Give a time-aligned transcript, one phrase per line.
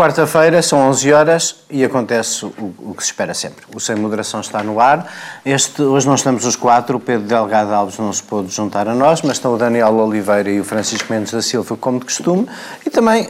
[0.00, 3.66] quarta-feira, são 11 horas e acontece o, o, que se espera sempre.
[3.74, 5.06] O Sem Moderação está no ar.
[5.44, 8.94] Este, hoje não estamos os quatro, o Pedro Delgado Alves não se pôde juntar a
[8.94, 12.48] nós, mas estão o Daniel Oliveira e o Francisco Mendes da Silva, como de costume.
[12.86, 13.28] E também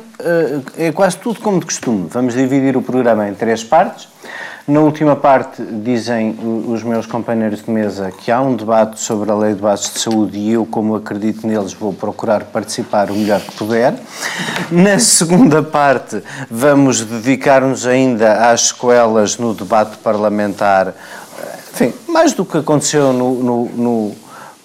[0.77, 2.09] é quase tudo como de costume.
[2.11, 4.09] Vamos dividir o programa em três partes.
[4.69, 9.35] Na última parte, dizem os meus companheiros de mesa que há um debate sobre a
[9.35, 13.41] lei de bases de saúde e eu, como acredito neles, vou procurar participar o melhor
[13.41, 13.95] que puder.
[14.71, 20.95] Na segunda parte, vamos dedicar-nos ainda às escolas no debate parlamentar.
[21.73, 24.17] Enfim, mais do que aconteceu no, no, no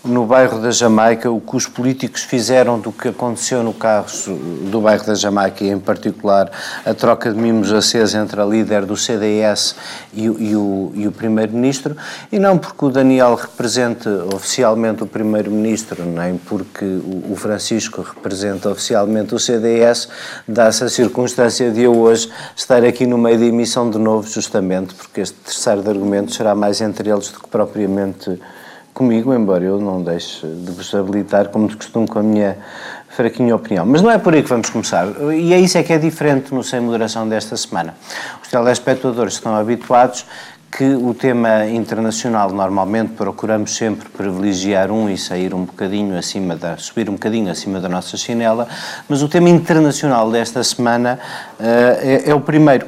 [0.05, 4.81] no bairro da Jamaica, o que os políticos fizeram do que aconteceu no caso do
[4.81, 6.51] bairro da Jamaica, em particular
[6.85, 9.75] a troca de mimos acesos entre a líder do CDS
[10.13, 11.97] e, e o, e o Primeiro-Ministro,
[12.31, 16.85] e não porque o Daniel represente oficialmente o Primeiro-Ministro, nem porque
[17.29, 20.07] o Francisco representa oficialmente o CDS,
[20.47, 24.93] dá-se a circunstância de eu hoje estar aqui no meio da emissão de novo, justamente
[24.93, 28.39] porque este terceiro de argumentos será mais entre eles do que propriamente
[28.95, 32.57] comigo, embora eu não deixe de vos habilitar, como de costume, com a minha
[33.09, 33.85] fraquinha opinião.
[33.85, 35.05] Mas não é por aí que vamos começar.
[35.33, 37.93] E é isso é que é diferente no Sem Moderação desta semana.
[38.41, 40.25] Os telespectadores estão habituados
[40.75, 46.75] que o tema internacional normalmente procuramos sempre privilegiar um e sair um bocadinho acima da
[46.75, 48.67] subir um bocadinho acima da nossa chinela,
[49.07, 51.17] mas o tema internacional desta semana
[51.57, 51.63] uh,
[52.01, 52.87] é, é, o primeiro.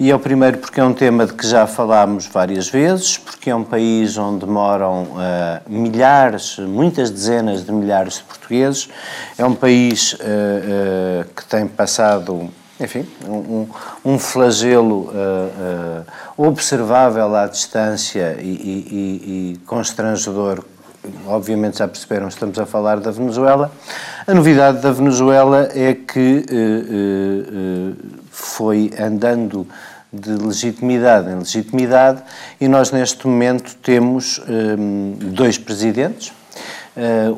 [0.00, 3.50] E é o primeiro porque é um tema de que já falámos várias vezes, porque
[3.50, 8.88] é um país onde moram uh, milhares, muitas dezenas de milhares de portugueses,
[9.36, 13.66] é um país uh, que tem passado enfim, um,
[14.04, 16.04] um flagelo uh,
[16.38, 20.62] uh, observável à distância e, e, e, constrangedor.
[21.26, 23.70] Obviamente já perceberam, estamos a falar da Venezuela.
[24.26, 27.96] A novidade da Venezuela é que uh,
[28.30, 29.66] foi andando
[30.12, 32.22] de legitimidade em legitimidade
[32.60, 34.40] e nós neste momento temos
[35.34, 36.32] dois presidentes,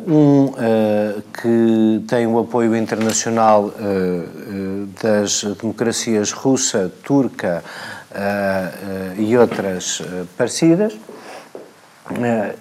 [0.07, 7.63] um uh, que tem o apoio internacional uh, das democracias russa, turca
[9.19, 10.03] e outras
[10.37, 10.97] parecidas,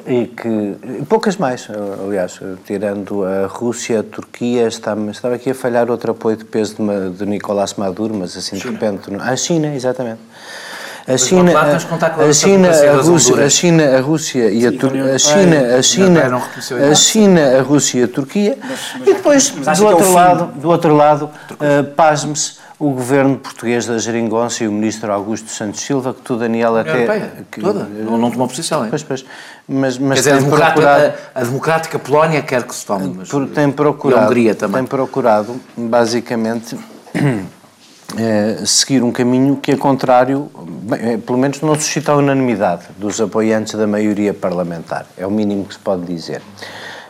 [0.06, 1.68] e que poucas mais,
[2.06, 6.76] aliás, tirando a Rússia, a Turquia, está, estava aqui a falhar outro apoio de peso
[6.76, 8.78] de, de Nicolás Maduro, mas assim China.
[8.78, 9.16] de repente.
[9.22, 10.20] A China, exatamente.
[11.08, 15.76] A China, a China, a Rússia, a China, a Rússia e a Turquia, a China,
[15.78, 16.42] a China,
[16.92, 18.58] a China, a Rússia e a Turquia,
[19.02, 21.30] e depois do outro lado, do outro lado,
[21.96, 26.76] pasme-se o governo português da Geringonça e o ministro Augusto Santos Silva, que tu, Daniel,
[26.78, 26.92] até.
[26.92, 27.86] Europeia, que, toda.
[27.86, 28.90] Não, não tomou posição, é?
[28.90, 29.26] Pois, pois.
[29.68, 33.16] Mas, mas dizer, a, procurado, a, a, democrática Polónia quer que se tome.
[33.18, 34.22] Mas, tem procurado.
[34.22, 34.82] E a Hungria também.
[34.82, 36.78] Tem procurado, basicamente.
[38.16, 40.50] É, seguir um caminho que é contrário,
[40.84, 45.06] bem, é, pelo menos não suscita a unanimidade dos apoiantes da maioria parlamentar.
[45.18, 46.42] É o mínimo que se pode dizer.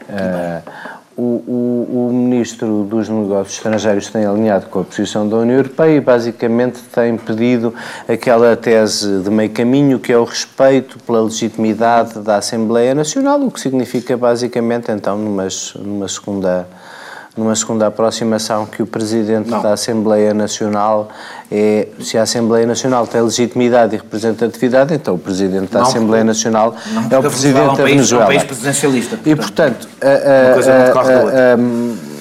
[0.10, 5.58] Uh, o, o, o, Ministro dos Negócios Estrangeiros tem alinhado com a posição da União
[5.58, 7.74] Europeia e basicamente tem pedido
[8.08, 13.52] aquela tese de meio caminho que é o respeito pela legitimidade da Assembleia Nacional, o
[13.52, 16.68] que significa basicamente então numa, numa segunda
[17.38, 19.62] numa segunda aproximação que o Presidente não.
[19.62, 21.10] da Assembleia Nacional
[21.52, 26.24] é, se a Assembleia Nacional tem legitimidade e representatividade, então o Presidente da não, Assembleia
[26.24, 28.24] Nacional não, é o Presidente é um país, da Venezuela.
[28.24, 29.18] É um país presidencialista.
[29.18, 29.30] Portanto.
[29.30, 32.17] E, portanto, a, a, a,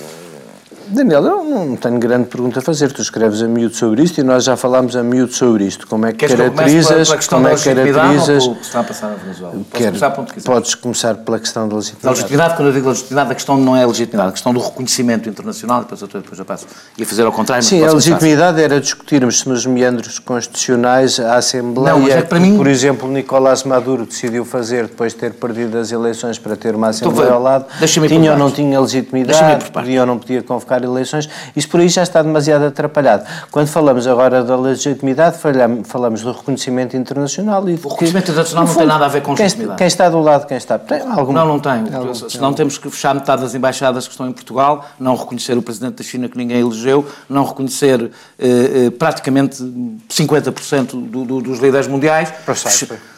[0.88, 2.92] Daniel, eu não tenho grande pergunta a fazer.
[2.92, 5.86] Tu escreves a miúdo sobre isto e nós já falámos a miúdo sobre isto.
[5.86, 7.12] Como é que Queres caracterizas.
[7.12, 8.46] Que como é que caracterizas.
[8.46, 9.54] Ou está a passar na Venezuela?
[9.72, 10.10] Quer, começar
[10.44, 12.06] Podes começar pela questão da legitimidade.
[12.06, 14.60] A legitimidade, quando eu digo legitimidade, a questão não é a legitimidade, a questão do
[14.60, 16.66] reconhecimento internacional, depois eu, depois eu passo.
[16.96, 17.64] E a fazer ao contrário.
[17.64, 21.96] Sim, a legitimidade era discutirmos se nos meandros constitucionais a Assembleia.
[21.96, 22.56] Não, é que mim.
[22.56, 26.88] Por exemplo, Nicolás Maduro decidiu fazer depois de ter perdido as eleições para ter uma
[26.88, 27.66] Assembleia então, ao lado.
[28.06, 32.02] Tinha ou não tinha legitimidade, podia ou não podia convocar eleições isso por aí já
[32.02, 33.24] está demasiado atrapalhado.
[33.50, 35.38] Quando falamos agora da legitimidade,
[35.84, 37.68] falamos do reconhecimento internacional.
[37.68, 39.78] E o reconhecimento internacional não tem nada a ver com legitimidade.
[39.78, 40.78] Quem está do lado, quem está.
[40.78, 41.94] Tem alguma, não, não tem.
[41.94, 45.62] Algum, Senão temos que fechar metade das embaixadas que estão em Portugal, não reconhecer o
[45.62, 51.58] presidente da China que ninguém elegeu, não reconhecer eh, eh, praticamente 50% do, do, dos
[51.58, 52.32] líderes mundiais.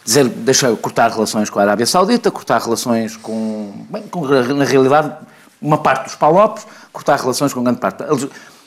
[0.04, 5.12] Dizer, deixa cortar relações com a Arábia Saudita, cortar relações com, bem, com na realidade,
[5.60, 6.66] uma parte dos PALOPs,
[6.98, 8.02] cortar relações com grande parte.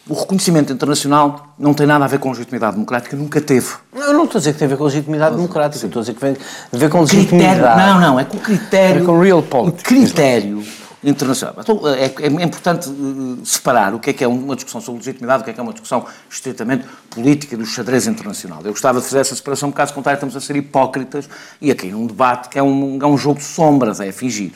[0.07, 3.67] O reconhecimento internacional não tem nada a ver com legitimidade democrática, nunca teve.
[3.93, 5.87] Não, não estou a dizer que tem a ver com legitimidade democrática, Sim.
[5.87, 6.37] estou a dizer que tem
[6.73, 7.59] a ver com legitimidade.
[7.59, 9.03] Critério, não, não, é com o critério.
[9.03, 9.83] É com real politics.
[9.83, 10.63] Critério
[11.03, 11.55] internacional.
[11.59, 15.41] Então, é, é, importante eh, separar o que é que é uma discussão sobre legitimidade,
[15.41, 18.61] o que é que é uma discussão estritamente política do xadrez internacional.
[18.63, 21.29] Eu gostava de fazer essa separação, caso contrário estamos a ser hipócritas
[21.59, 24.53] e aqui num debate que é um, é um jogo de sombras, é fingir.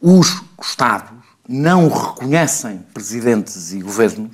[0.00, 1.19] Os Estados
[1.52, 4.30] não reconhecem presidentes e governos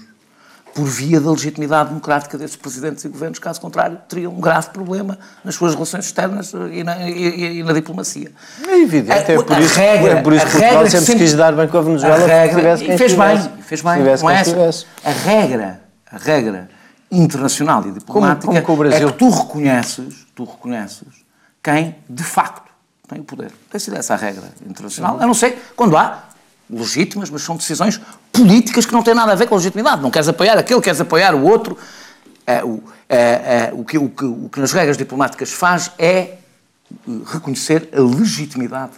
[0.75, 5.19] por via da legitimidade democrática desses presidentes e governos, caso contrário, teriam um grave problema
[5.43, 8.31] nas suas relações externas e na, e, e na diplomacia.
[8.69, 11.33] É evidente, é, é por isso, regra, é por isso que Portugal sempre, sempre quis
[11.33, 14.87] dar bem com a Venezuela, a regra, e fez bem, fez bem, com essa.
[15.03, 15.81] A regra,
[16.13, 16.69] a regra
[17.11, 19.09] internacional e diplomática como, como Brasil...
[19.09, 21.25] é que tu reconheces, tu reconheces
[21.63, 22.71] quem, de facto,
[23.09, 23.51] tem o poder.
[23.71, 26.26] Tem sido essa a regra internacional, a não ser quando há
[26.69, 28.01] legítimas, mas são decisões
[28.33, 30.03] políticas que não têm nada a ver com a legitimidade.
[30.03, 31.79] Não queres apoiar aquele, queres apoiar o outro.
[32.47, 36.15] É, o, é, é, o, que, o, que, o que nas regras diplomáticas faz é
[36.15, 36.39] eh,
[37.27, 38.93] reconhecer a legitimidade,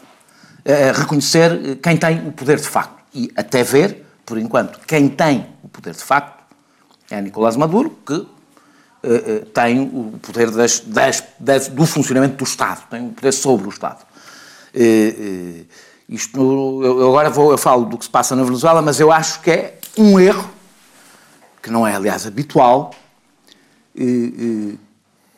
[0.95, 2.99] reconhecer eh, quem tem o poder de facto.
[3.15, 6.39] E até ver, por enquanto, quem tem o poder de facto
[7.11, 8.27] é Nicolás Maduro, que
[9.55, 13.71] tem o poder das, das, das, do funcionamento do Estado, tem o poder sobre o
[13.71, 14.05] Estado.
[16.09, 19.43] Isto, eu agora vou, eu falo do que se passa na Venezuela, mas eu acho
[19.43, 20.49] que é um erro,
[21.63, 22.95] que não é, aliás, habitual,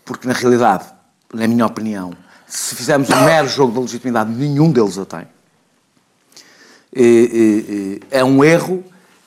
[0.04, 0.84] porque na realidade,
[1.34, 2.12] na minha opinião,
[2.46, 5.26] se fizermos um mero jogo da legitimidade, nenhum deles a tem.
[8.10, 8.84] É um erro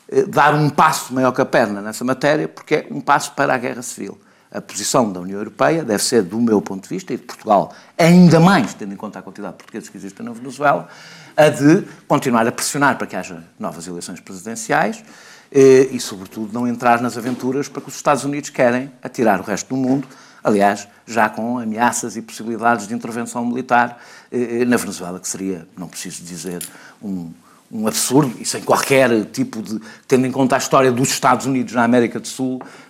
[0.09, 3.53] eh, dar um passo maior que a perna nessa matéria, porque é um passo para
[3.53, 4.17] a guerra civil
[4.53, 7.73] a posição da União Europeia deve ser, do meu ponto de vista, e de Portugal,
[7.97, 10.87] ainda mais tendo em conta a quantidade de portugueses que existem na Venezuela,
[11.35, 15.03] a de continuar a pressionar para que haja novas eleições presidenciais
[15.51, 19.43] eh, e, sobretudo, não entrar nas aventuras para que os Estados Unidos querem atirar o
[19.43, 20.07] resto do mundo,
[20.43, 23.99] aliás, já com ameaças e possibilidades de intervenção militar
[24.31, 26.63] eh, na Venezuela, que seria, não preciso dizer,
[27.01, 27.31] um,
[27.73, 29.79] um absurdo e sem qualquer tipo de.
[30.07, 32.82] tendo em conta a história dos Estados Unidos na América do Sul eh, eh,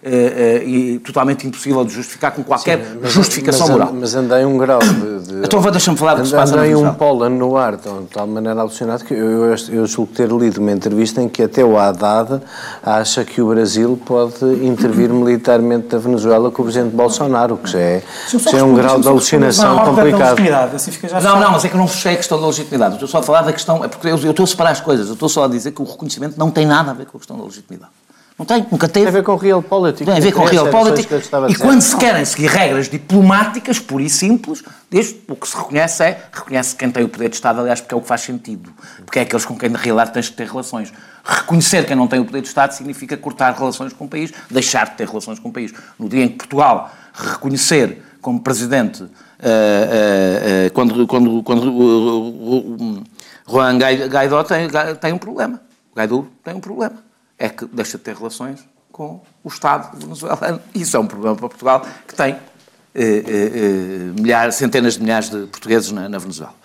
[0.66, 3.94] e totalmente impossível de justificar com qualquer Sim, mas, justificação mas, moral.
[3.94, 5.20] Mas andei um grau de.
[5.20, 8.28] de então deixa-me falar do que se passa Andei um pólen no ar, de tal
[8.28, 11.78] maneira alucinado que eu, eu, eu julgo ter lido uma entrevista em que até o
[11.78, 12.42] Haddad
[12.84, 17.80] acha que o Brasil pode intervir militarmente da Venezuela com o presidente Bolsonaro, que já
[17.80, 18.04] é,
[18.52, 20.76] já é um grau de alucinação complicado.
[20.76, 20.92] Assim
[21.24, 22.96] não, não, mas é que eu não fechei a questão da legitimidade.
[22.96, 23.84] Estou só a falar da questão.
[23.84, 25.08] É porque eu, eu estou a separar as coisas.
[25.08, 27.20] Eu estou só a dizer que o reconhecimento não tem nada a ver com a
[27.20, 27.92] questão da legitimidade.
[28.38, 29.06] Não tem, nunca teve.
[29.06, 30.06] Tem a ver com realpolitik.
[30.06, 31.08] Tem a ver com realpolitik.
[31.50, 36.04] E quando se querem seguir regras diplomáticas, pura e simples, desde, o que se reconhece
[36.04, 38.74] é, reconhece quem tem o poder de Estado, aliás, porque é o que faz sentido.
[39.06, 40.92] Porque é aqueles com quem, na realidade, tens de ter relações.
[41.24, 44.88] Reconhecer quem não tem o poder de Estado significa cortar relações com o país, deixar
[44.88, 45.72] de ter relações com o país.
[46.00, 53.04] No dia em que Portugal reconhecer como presidente, uh, uh, uh, quando, quando, quando
[53.48, 54.68] Juan Guaidó tem,
[55.00, 55.62] tem um problema.
[55.96, 57.13] Guaidó tem um problema.
[57.44, 60.62] É que deixa de ter relações com o Estado venezuelano.
[60.74, 62.36] Isso é um problema para Portugal, que tem
[62.96, 66.56] eh, eh, eh milhares, centenas de milhares de portugueses na, na Venezuela.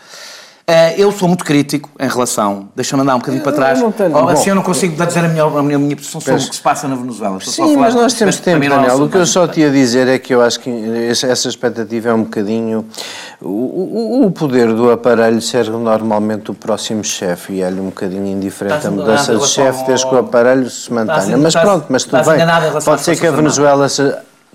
[0.70, 2.68] Eh, eu sou muito crítico em relação.
[2.76, 3.80] Deixa-me andar um bocadinho para trás.
[3.96, 6.56] Tenho, oh, assim eu não consigo dizer a minha, a minha, posição sobre o que
[6.56, 7.38] se passa na Venezuela.
[7.38, 9.02] Estou Sim, mas nós temos tempo, Daniel.
[9.02, 10.70] O que eu só te ia dizer é que eu acho que
[11.10, 12.84] essa expectativa é um bocadinho.
[13.40, 18.26] O, o, o poder do aparelho serve normalmente o próximo chefe e é-lhe um bocadinho
[18.26, 21.38] indiferente a mudança de chefe desde que o aparelho se mantenha.
[21.38, 22.40] Mas pronto, mas tudo bem.
[22.84, 23.88] Pode ser que a Venezuela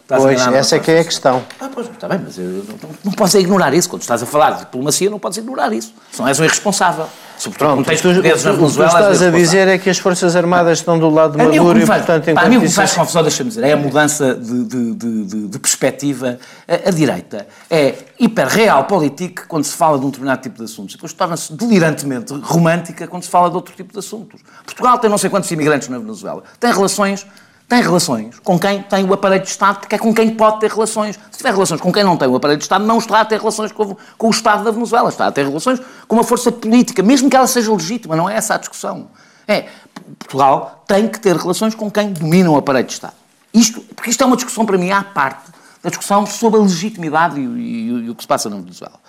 [0.08, 1.44] pois, essa é que é a questão.
[1.60, 3.90] Ah, pois, está bem, mas eu não, não posso ignorar isso.
[3.90, 5.94] Quando estás a falar de diplomacia, não podes ignorar isso.
[6.12, 7.08] Senão és um irresponsável.
[7.38, 8.58] Sobretudo não tens tu, na Venezuela.
[8.58, 11.80] O que estás a dizer é que as Forças Armadas estão do lado de Maduro
[11.80, 12.34] e, portanto...
[12.34, 15.60] Para mim, o que faz confusão, deixa-me dizer, é a mudança de, de, de, de
[15.60, 16.38] perspectiva.
[16.68, 20.96] A, a, direita é hiper-real política quando se fala de um determinado tipo de assuntos.
[20.96, 24.40] Depois torna-se delirantemente romântica quando se fala de outro tipo de assuntos.
[24.66, 26.44] Portugal tem não sei quantos imigrantes na Venezuela.
[26.60, 27.26] Tem relações
[27.68, 30.70] tem relações com quem tem o aparelho de Estado, porque é com quem pode ter
[30.70, 31.20] relações.
[31.32, 33.40] Se tiver relações com quem não tem o aparelho de Estado, não está a ter
[33.40, 37.02] relações com, com o Estado da Venezuela, está a ter relações com uma força política,
[37.02, 39.08] mesmo que ela seja legítima, não é essa a discussão.
[39.48, 39.68] É,
[40.20, 43.16] Portugal tem que ter relações com quem domina o aparelho de Estado.
[43.54, 45.52] Isto, porque isto é uma discussão para mim à parte
[45.82, 49.00] da discussão sobre a legitimidade e, e, e o que se passa na Venezuela.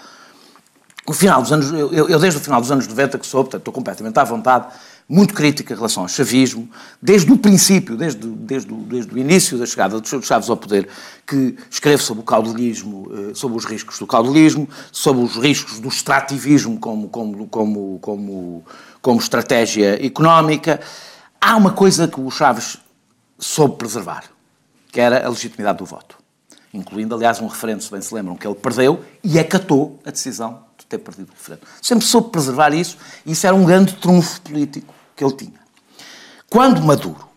[1.07, 3.61] No final dos anos, eu, eu, desde o final dos anos 90 que sou, portanto,
[3.61, 4.67] estou completamente à vontade
[5.09, 6.69] muito crítica em relação ao chavismo,
[7.01, 10.89] desde o princípio, desde, desde, desde o início da chegada dos Chaves ao poder,
[11.27, 15.89] que escreve sobre o caudelismo, eh, sobre os riscos do caudelismo, sobre os riscos do
[15.89, 18.65] extrativismo como, como, como, como,
[19.03, 20.81] como estratégia económica.
[21.41, 22.79] Há uma coisa que o Chaves
[23.39, 24.25] soube preservar,
[24.91, 26.24] que era a legitimidade do voto.
[26.75, 30.65] Incluindo, aliás, um referendo, se bem se lembram, que ele perdeu e acatou a decisão
[30.95, 31.63] ter perdido o referendo.
[31.81, 35.61] Sempre soube preservar isso e isso era um grande trunfo político que ele tinha.
[36.49, 37.29] Quando Maduro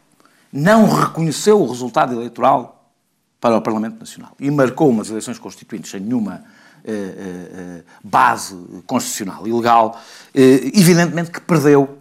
[0.52, 2.92] não reconheceu o resultado eleitoral
[3.40, 6.44] para o Parlamento Nacional e marcou umas eleições constituintes sem nenhuma
[6.84, 10.00] eh, eh, eh base constitucional e legal,
[10.34, 11.98] eh, evidentemente que perdeu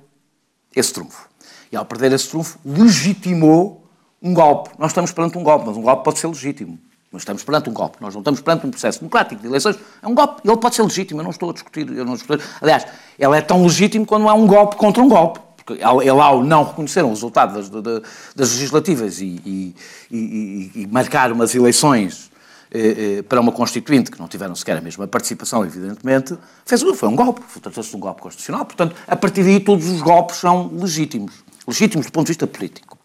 [0.74, 1.28] esse trunfo.
[1.70, 3.84] E ao perder esse trunfo, legitimou
[4.22, 4.70] um golpe.
[4.78, 6.78] Nós estamos perante um golpe, mas um golpe pode ser legítimo.
[7.16, 7.98] Estamos perante um golpe.
[8.00, 9.76] Nós não estamos perante um processo democrático de eleições.
[10.02, 10.42] É um golpe.
[10.44, 11.20] Ele pode ser legítimo.
[11.20, 11.90] Eu não estou a discutir.
[11.90, 12.38] Eu não estou...
[12.60, 12.86] Aliás,
[13.18, 15.40] ele é tão legítimo quando há um golpe contra um golpe.
[15.56, 17.68] Porque ele, ao não reconhecer o resultado das,
[18.36, 19.74] das legislativas e, e,
[20.10, 22.30] e, e, marcar umas eleições
[22.70, 27.08] eh, eh, para uma constituinte que não tiveram sequer a mesma participação, evidentemente, fez, foi
[27.08, 27.42] um golpe.
[27.60, 28.64] Tratou-se de um golpe constitucional.
[28.64, 31.32] Portanto, a partir daí, todos os golpes são legítimos.
[31.66, 32.96] Legítimos do ponto de vista político.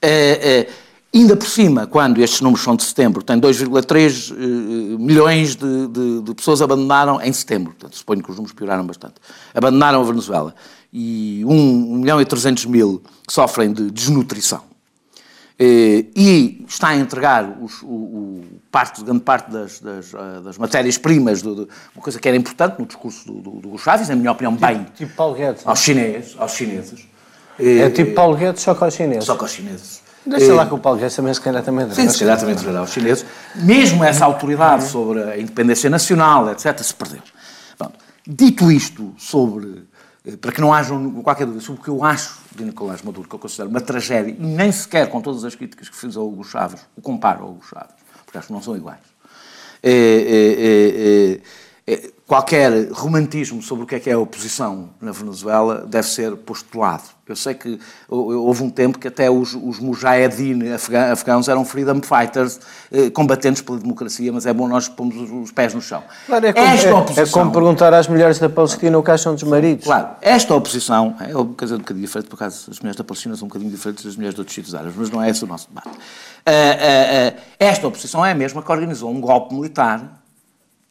[0.00, 5.54] Eh, eh Ainda por cima, quando estes números são de setembro, tem 2,3 uh, milhões
[5.54, 9.16] de, de, de, pessoas abandonaram em setembro, portanto, suponho que os números pioraram bastante,
[9.54, 10.54] abandonaram a Venezuela,
[10.90, 14.60] e 1, 1 milhão e 300 mil sofrem de desnutrição.
[15.60, 21.42] Uh, e está a entregar os, o, o parte, grande parte das, das, das matérias-primas,
[21.42, 21.66] uma
[22.00, 24.96] coisa que era importante no discurso do, do, do Chaves, na minha opinião, bem, tipo,
[24.96, 27.06] tipo Paulo Guedes, aos chineses, aos chineses.
[27.58, 29.24] É tipo Paulo Guedes, só com os chineses.
[29.24, 30.02] Só com os chineses.
[30.24, 32.92] Deixa lá que o Paulo Guedes também se calhar também Sim, se calhar também aos
[32.92, 33.26] chineses.
[33.56, 37.20] Mesmo essa autoridade sobre a independência nacional, etc., se perdeu.
[37.78, 37.90] Bom,
[38.26, 39.84] dito isto sobre,
[40.24, 43.28] eh, para que não haja qualquer dúvida sobre o que eu acho de Nicolás Maduro,
[43.28, 46.26] que eu considero uma tragédia, e nem sequer com todas as críticas que fiz ao
[46.26, 49.00] Hugo Chaves, o comparo ao Hugo Chaves, porque acho que não são iguais.
[49.82, 51.40] É,
[51.86, 56.08] é, é qualquer romantismo sobre o que é que é a oposição na Venezuela deve
[56.08, 57.02] ser postulado.
[57.28, 60.72] Eu sei que houve um tempo que até os, os mujahedin
[61.12, 62.58] afegãos eram freedom fighters,
[62.90, 66.02] eh, combatentes pela democracia, mas é bom nós pormos os, pés no chão.
[66.26, 69.10] Claro, é como, esta é, oposição, é como perguntar às mulheres da Palestina o que
[69.10, 69.84] acham dos maridos.
[69.84, 73.36] Claro, esta oposição, é uma coisa um bocadinho diferente, por acaso as mulheres da Palestina
[73.36, 75.46] são um bocadinho diferentes das mulheres de outros sítios árabes, mas não é esse o
[75.46, 75.88] nosso debate.
[75.88, 80.21] Uh, uh, uh, esta oposição é a mesma que organizou um golpe militar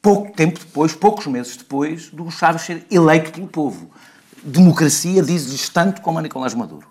[0.01, 3.91] pouco tempo depois, poucos meses depois, do Chaves ser eleito pelo povo.
[4.43, 6.87] Democracia diz-lhes tanto como a Nicolás Maduro.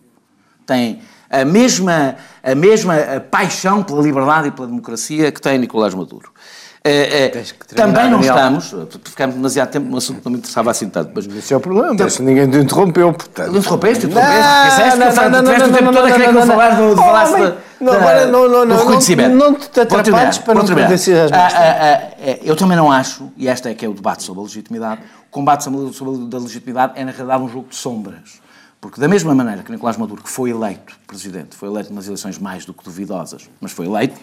[0.64, 2.94] Tem a mesma, a mesma
[3.30, 6.32] paixão pela liberdade e pela democracia que tem Nicolás Maduro.
[6.82, 7.44] É, é,
[7.76, 11.12] também não estamos, ficamos demasiado tempo num assunto que não me interessava assim tanto.
[11.14, 13.54] Mas esse é o problema, então, ninguém te interrompeu, portanto.
[13.54, 17.92] Interrompeste, interrompeste, quiseste que eu falasse, o tempo todo a querer que eu falasse não,
[17.94, 19.34] agora não, não, não, reconhecimento.
[19.34, 23.30] Não, não te atrapalhes para não perder as ah, ah, ah, Eu também não acho,
[23.36, 26.92] e este é que é o debate sobre a legitimidade, o combate sobre a legitimidade
[26.96, 28.40] é na realidade um jogo de sombras.
[28.80, 32.38] Porque da mesma maneira que Nicolás Maduro, que foi eleito presidente, foi eleito nas eleições
[32.38, 34.18] mais do que duvidosas, mas foi eleito,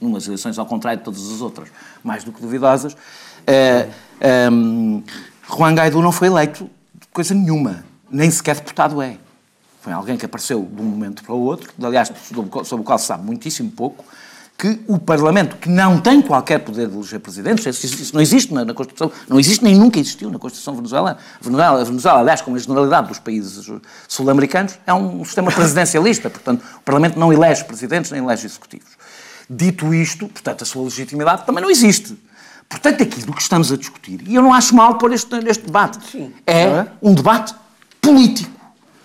[0.00, 1.68] numas eleições ao contrário de todas as outras,
[2.02, 5.02] mais do que duvidosas, uh, um,
[5.48, 6.64] Juan Guaidó não foi eleito
[6.94, 9.16] de coisa nenhuma, nem sequer deputado é.
[9.80, 12.12] Foi alguém que apareceu de um momento para o outro, aliás,
[12.64, 14.04] sobre o qual se sabe muitíssimo pouco,
[14.56, 18.64] que o Parlamento, que não tem qualquer poder de eleger presidentes, isso, não existe na,
[18.64, 21.18] na, Constituição, não existe nem nunca existiu na Constituição venezuelana.
[21.40, 23.68] Venezuela, a Venezuela, aliás, como a generalidade dos países
[24.06, 29.01] sul-americanos, é um sistema presidencialista, portanto, o Parlamento não elege presidentes nem elege executivos.
[29.54, 32.16] Dito isto, portanto, a sua legitimidade também não existe.
[32.66, 35.98] Portanto, aquilo que estamos a discutir, e eu não acho mal pôr este, este debate,
[36.10, 36.32] Sim.
[36.46, 37.54] é, é um debate
[38.00, 38.58] político.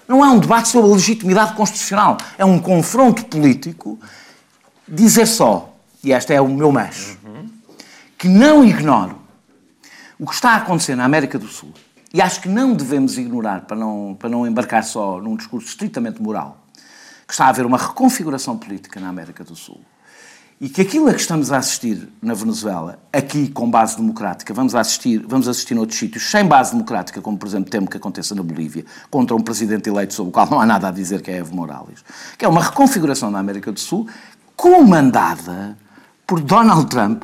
[0.08, 2.16] Não é um debate sobre a legitimidade constitucional.
[2.38, 4.00] É um confronto político.
[4.88, 7.50] Dizer só, e este é o meu mas, uhum.
[8.18, 9.20] que não ignoro
[10.18, 11.74] o que está a acontecer na América do Sul.
[12.14, 16.22] E acho que não devemos ignorar, para não, para não embarcar só num discurso estritamente
[16.22, 16.66] moral,
[17.28, 19.82] que está a haver uma reconfiguração política na América do Sul
[20.60, 24.74] e que aquilo a que estamos a assistir na Venezuela, aqui com base democrática, vamos
[24.74, 28.42] assistir, vamos assistir noutros sítios sem base democrática, como por exemplo temo que aconteça na
[28.42, 31.38] Bolívia, contra um presidente eleito sobre o qual não há nada a dizer que é
[31.38, 32.04] Evo Morales,
[32.38, 34.08] que é uma reconfiguração na América do Sul
[34.56, 35.78] comandada
[36.26, 37.24] por Donald Trump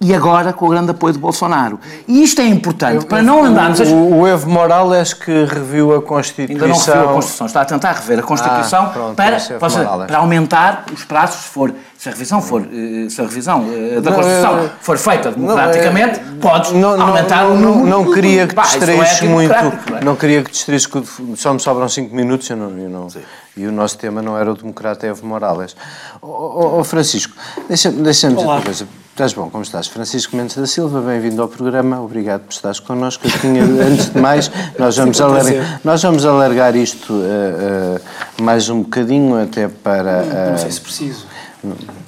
[0.00, 1.78] e agora com o grande apoio de Bolsonaro.
[2.08, 3.80] E isto é importante eu, para não andarmos...
[3.80, 6.64] O, o Evo Morales que reviu a Constituição...
[6.64, 10.06] Ainda não reviu a Constituição, está a tentar rever a Constituição ah, pronto, para, para,
[10.06, 11.74] para, aumentar os prazos, se for...
[12.00, 16.18] Se a revisão, for, eh, se a revisão eh, da Constituição não, for feita democraticamente,
[16.18, 17.86] não, é, podes não, aumentar o número...
[17.86, 19.52] Não, não queria que distraísses é muito...
[19.52, 20.02] É?
[20.02, 20.88] Não queria que distraísses,
[21.36, 23.06] só me sobram 5 minutos eu não, eu não,
[23.54, 25.76] e o nosso tema não era o democrata Evo Morales.
[26.22, 27.34] Ó oh, oh, Francisco,
[27.68, 29.86] deixa-me deixa dizer uma coisa Estás bom, como estás?
[29.86, 33.26] Francisco Mendes da Silva, bem-vindo ao programa, obrigado por estares connosco.
[33.26, 38.70] Eu tinha, antes de mais, nós vamos, alargar, nós vamos alargar isto uh, uh, mais
[38.70, 40.22] um bocadinho, até para...
[40.22, 41.26] Uh, não sei se preciso.
[41.62, 41.99] 嗯。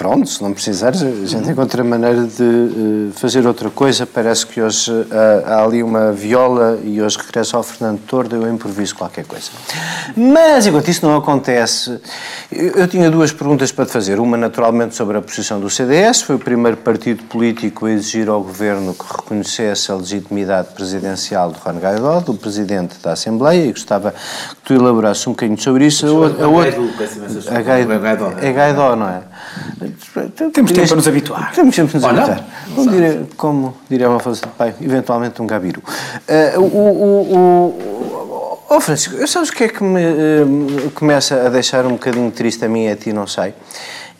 [0.00, 4.06] Pronto, se não precisares, a gente encontra maneira de uh, fazer outra coisa.
[4.06, 5.06] Parece que hoje uh,
[5.44, 9.50] há ali uma viola e hoje regresso ao Fernando Tordo, eu improviso qualquer coisa.
[10.16, 12.00] Mas, enquanto isso não acontece,
[12.50, 14.18] eu, eu, tinha duas perguntas para te fazer.
[14.18, 16.22] Uma, naturalmente, sobre a posição do CDS.
[16.22, 21.58] Foi o primeiro partido político a exigir ao governo que reconhecesse a legitimidade presidencial de
[21.62, 26.06] Juan Guaidó, do presidente da Assembleia, e gostava que tu elaborasses um bocadinho sobre isso.
[26.06, 26.80] A, outra, a, outra,
[27.54, 29.29] a Gaidó, é Gaidó, não é?
[30.52, 31.52] Temos tempo para nos habituar.
[31.52, 32.46] Temos tempo para nos habituar.
[32.74, 35.82] Como diria, como diria falsa de pai, eventualmente um gabiru.
[35.86, 41.48] Uh, o, o, o, oh, Francisco, sabes o que é que me uh, começa a
[41.48, 43.54] deixar um bocadinho triste a mim e a ti, não sei?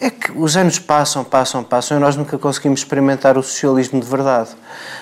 [0.03, 4.07] É que os anos passam, passam, passam e nós nunca conseguimos experimentar o socialismo de
[4.07, 4.49] verdade.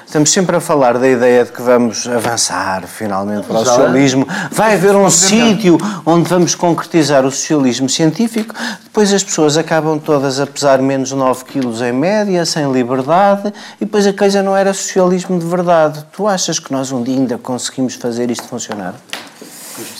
[0.04, 4.26] Estamos sempre a falar da ideia de que vamos avançar finalmente para o socialismo.
[4.50, 8.52] Vai haver um sítio onde vamos concretizar o socialismo científico.
[8.82, 13.84] Depois as pessoas acabam todas a pesar menos 9 quilos em média, sem liberdade, e
[13.84, 16.04] depois a coisa não era socialismo de verdade.
[16.12, 18.94] Tu achas que nós um dia ainda conseguimos fazer isto funcionar?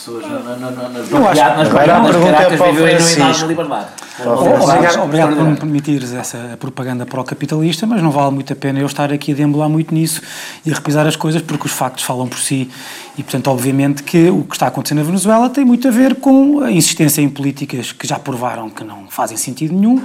[0.09, 3.87] As pessoas nas barriadas, nas barriadas, vivem na liberdade.
[4.19, 5.35] Obrigado, obrigado.
[5.35, 9.31] Por me permitires essa propaganda pró-capitalista, mas não vale muito a pena eu estar aqui
[9.31, 10.21] a deambular muito nisso
[10.65, 12.69] e a repisar as coisas porque os factos falam por si.
[13.17, 16.61] E, portanto, obviamente que o que está acontecendo na Venezuela tem muito a ver com
[16.61, 20.01] a insistência em políticas que já provaram que não fazem sentido nenhum,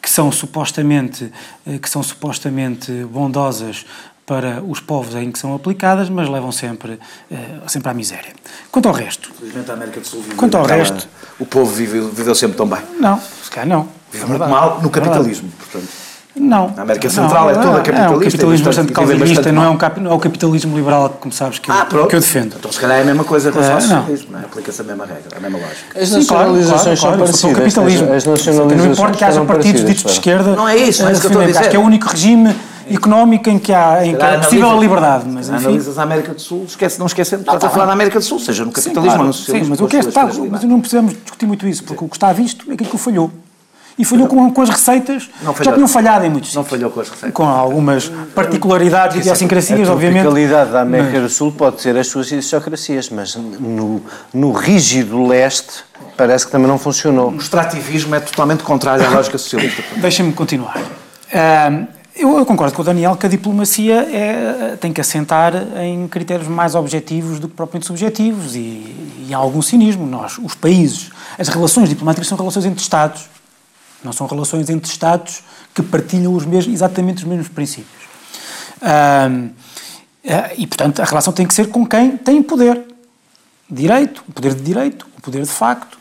[0.00, 1.30] que são supostamente,
[1.66, 3.84] eh, que são supostamente bondosas
[4.24, 6.92] para os povos em que são aplicadas, mas levam sempre,
[7.30, 7.36] uh,
[7.66, 8.32] sempre à miséria.
[8.70, 9.30] Quanto ao resto...
[9.38, 11.08] Felizmente a América do Sul viveu Quanto ao resto...
[11.38, 12.78] O povo viveu, viveu sempre tão bem.
[13.00, 13.88] Não, se calhar não.
[14.12, 15.88] Viveu muito mal no capitalismo, portanto.
[16.34, 16.72] Não.
[16.76, 18.14] A América Central é não, é toda capitalista.
[18.14, 21.32] É um capitalismo bastante calvinista, não é, um cap, não é o capitalismo liberal, como
[21.32, 22.56] sabes, que, ah, eu, que eu defendo.
[22.58, 24.44] Então, se calhar é a mesma coisa com o socialismo, não é?
[24.44, 26.00] Aplica-se a mesma regra, a mesma lógica.
[26.00, 27.74] As nacionalizações Sim, claro, claro, são parecidas.
[27.74, 28.12] Capitalismo.
[28.14, 30.56] As nacionalizações não importa que haja partidos ditos de esquerda.
[30.56, 31.58] Não é isso, não é isso que eu estou a dizer.
[31.58, 32.54] Acho que é o único regime
[32.90, 35.24] económico em que, há, em que é possível a liberdade.
[35.28, 35.64] Mas, enfim...
[35.66, 38.38] Analisas a América do Sul, esquece, não esquecendo, estás a falar da América do Sul,
[38.38, 39.76] seja no capitalismo sim, claro, ou no socialismo.
[39.76, 42.16] Sim, mas o que é está, mas não precisamos discutir muito isso, porque o que
[42.16, 43.30] está visto é aquilo que falhou.
[43.98, 47.00] E falhou com, com as receitas, que já tinham falhado em muitos Não falhou com
[47.00, 47.34] as receitas.
[47.34, 50.20] Com algumas particularidades e idiosincrasias, obviamente.
[50.20, 54.00] A tropicalidade da América do Sul pode ser as suas idiosincrasias, mas no,
[54.32, 55.84] no rígido leste
[56.16, 57.30] parece que também não funcionou.
[57.30, 59.82] O extrativismo é totalmente contrário à lógica socialista.
[59.96, 60.78] Deixem-me continuar.
[60.78, 66.48] Uh, eu, concordo com o Daniel que a diplomacia é, tem que assentar em critérios
[66.48, 68.94] mais objetivos do que propriamente subjetivos e,
[69.26, 70.06] e há algum cinismo.
[70.06, 73.28] Nós, os países, as relações diplomáticas são relações entre Estados,
[74.04, 75.42] não são relações entre Estados
[75.74, 78.02] que partilham os mesmos, exatamente os mesmos princípios.
[80.24, 82.82] Eh, e, portanto, a relação tem que ser com quem tem poder.
[83.68, 85.98] Direito, o poder de direito, o poder de facto.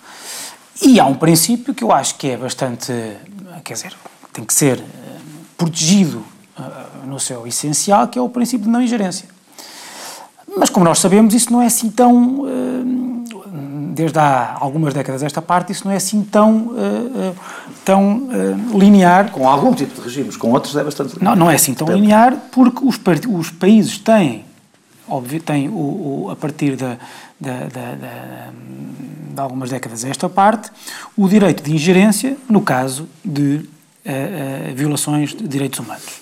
[0.81, 2.91] E há um princípio que eu acho que é bastante,
[3.63, 3.93] quer dizer,
[4.33, 4.83] tem que ser
[5.61, 6.23] protegido
[6.57, 9.27] uh, no seu essencial, que é o princípio de não ingerência.
[10.57, 12.41] Mas, como nós sabemos, isso não é assim tão.
[12.41, 13.21] Uh,
[13.93, 17.35] desde há algumas décadas esta parte, isso não é assim tão, uh,
[17.85, 18.27] tão
[18.73, 19.29] linear.
[19.31, 21.35] Com algum tipo de regimes, com outros é bastante linear.
[21.35, 24.45] Não, não é assim tão linear, porque os, os países têm,
[25.07, 26.97] óbvio, têm o, o, a partir da,
[27.39, 28.49] da, da, da,
[29.33, 30.71] de algumas décadas a esta parte,
[31.17, 33.69] o direito de ingerência no caso de
[34.05, 36.21] uh, violações de direitos humanos.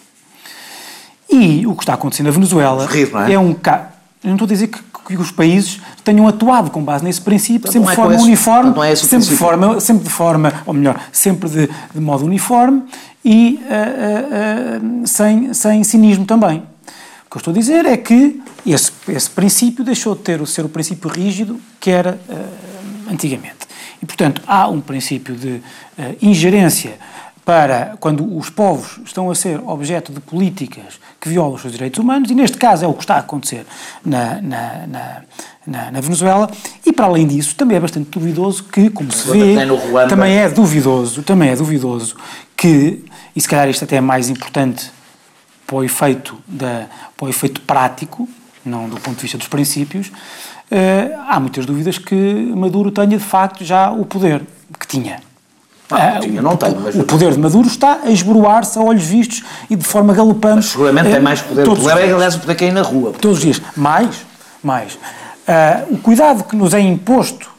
[1.29, 3.33] E o que está acontecendo na Venezuela Rir, é?
[3.33, 3.39] é?
[3.39, 3.85] um caso.
[4.23, 7.71] Eu não estou a dizer que, que, os países tenham atuado com base nesse princípio,
[7.71, 11.49] sempre de forma esse, uniforme, é sempre, de forma, sempre de forma, ou melhor, sempre
[11.49, 12.83] de, de modo uniforme
[13.23, 16.57] e uh, uh, sem, sem cinismo também.
[16.57, 20.45] O que eu estou a dizer é que esse, esse princípio deixou de ter o
[20.45, 22.19] ser o princípio rígido que era
[23.09, 23.69] antigamente.
[24.01, 25.61] E, portanto, há um princípio de
[26.21, 26.97] ingerência
[27.45, 31.99] para quando os povos estão a ser objeto de políticas que violam os seus direitos
[31.99, 33.65] humanos, e neste caso é o que está a acontecer
[34.05, 35.23] na, na,
[35.65, 36.49] na, na Venezuela,
[36.85, 39.55] e para além disso também é bastante duvidoso que, como se vê,
[40.07, 42.15] também é duvidoso, também é duvidoso
[42.55, 43.03] que,
[43.35, 44.91] e se calhar isto até é mais importante
[45.65, 48.27] para o efeito, da, para o efeito prático,
[48.65, 50.11] não do ponto de vista dos princípios,
[50.71, 52.15] eh, há muitas dúvidas que
[52.55, 54.43] Maduro tenha de facto já o poder
[54.79, 55.28] que tinha.
[55.91, 56.95] Ah, eu não tenho, mas...
[56.95, 60.55] O poder de Maduro está a esboroar-se a olhos vistos e de forma galopante.
[60.57, 61.67] Mas seguramente é, tem mais poder.
[61.67, 63.13] O problema é, aliás, o poder que é na rua.
[63.19, 63.61] Todos os dias.
[63.75, 64.25] Mais,
[64.63, 64.93] mais.
[64.93, 67.49] Uh, o cuidado que nos é imposto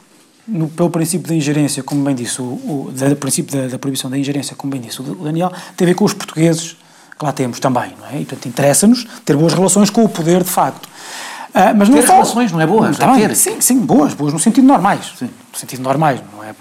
[0.47, 4.09] no, pelo princípio da ingerência, como bem disse, o, o da, princípio da, da, proibição
[4.09, 6.77] da ingerência, como bem disse o Daniel, tem a ver com os portugueses
[7.17, 8.21] que lá temos também, não é?
[8.21, 10.85] E, portanto, interessa-nos ter boas relações com o poder de facto.
[10.85, 13.35] Uh, mas ter não relações não é boas, é ter.
[13.35, 15.11] Sim, sim, boas, boas no sentido normais.
[15.19, 15.29] Sim.
[15.51, 16.53] No sentido normais, não é?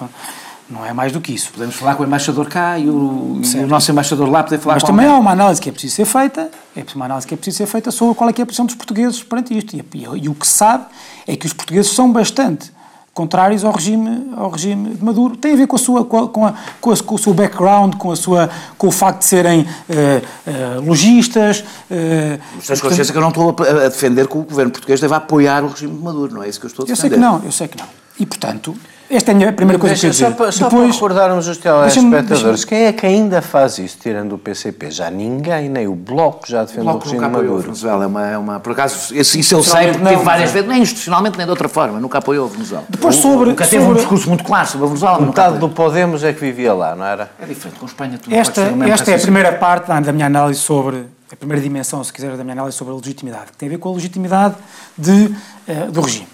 [0.70, 1.50] Não é mais do que isso.
[1.52, 4.74] Podemos falar com o embaixador cá e o, e o nosso embaixador lá poder falar
[4.74, 5.18] Mas com também alguém.
[5.18, 7.66] há uma análise que é preciso ser feita, é uma análise que é preciso ser
[7.66, 9.74] feita sobre qual é, que é a posição dos portugueses perante isto.
[9.74, 10.84] E, e, e o que se sabe
[11.26, 12.72] é que os portugueses são bastante
[13.12, 15.36] contrários ao regime, ao regime de Maduro.
[15.36, 17.34] Tem a ver com, a sua, com, a, com, a, com, a, com o seu
[17.34, 21.60] background, com, a sua, com o facto de serem uh, uh, logistas.
[21.90, 25.14] Uh, Mas tens consciência que eu não estou a defender que o governo português deve
[25.14, 27.06] apoiar o regime de Maduro, não é isso que eu estou a defender?
[27.06, 27.86] Eu sei que não, eu sei que não.
[28.18, 28.76] E, portanto,
[29.10, 31.58] esta é a primeira coisa Deixa, que eu só, para, só Depois, para recordarmos os
[31.58, 34.88] telespectadores, quem é que ainda faz isso, tirando o PCP?
[34.88, 37.62] Já ninguém, nem o Bloco já defende o, Bloco o regime Maduro.
[37.62, 40.68] Venezuela, é uma, é uma, por acaso, isso, isso eu sei, porque tive várias vezes,
[40.68, 42.84] nem institucionalmente nem de outra forma, nunca apoiou a Venezuela.
[42.88, 43.50] Depois sobre...
[43.50, 45.20] Nunca teve sobre, um discurso muito claro sobre a Venezuela.
[45.20, 47.32] Metade do Podemos é que vivia lá, não era?
[47.42, 51.04] É diferente, com Espanha tudo Esta, esta é a primeira parte da minha análise sobre,
[51.32, 53.78] a primeira dimensão, se quiser, da minha análise sobre a legitimidade, que tem a ver
[53.78, 54.54] com a legitimidade
[54.96, 55.34] de,
[55.68, 56.28] uh, do regime.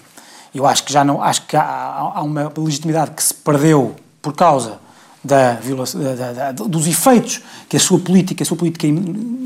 [0.53, 1.63] Eu acho que já não acho que há,
[2.15, 4.79] há uma legitimidade que se perdeu por causa
[5.23, 8.87] da da, da, dos efeitos que a sua política, a sua política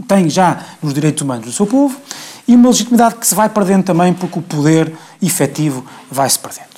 [0.07, 1.99] tem já nos direitos humanos do seu povo
[2.47, 6.71] e uma legitimidade que se vai perdendo também porque o poder efetivo vai se perdendo.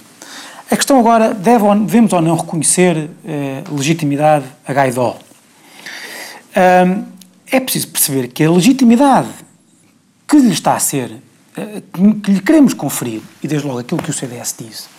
[0.70, 5.18] A questão agora, deve, devemos ou não reconhecer eh, legitimidade a Gaidó?
[6.56, 9.30] É preciso perceber que a legitimidade
[10.28, 11.12] que lhe está a ser
[12.24, 14.90] que lhe queremos conferir, e desde logo aquilo que o CDS diz,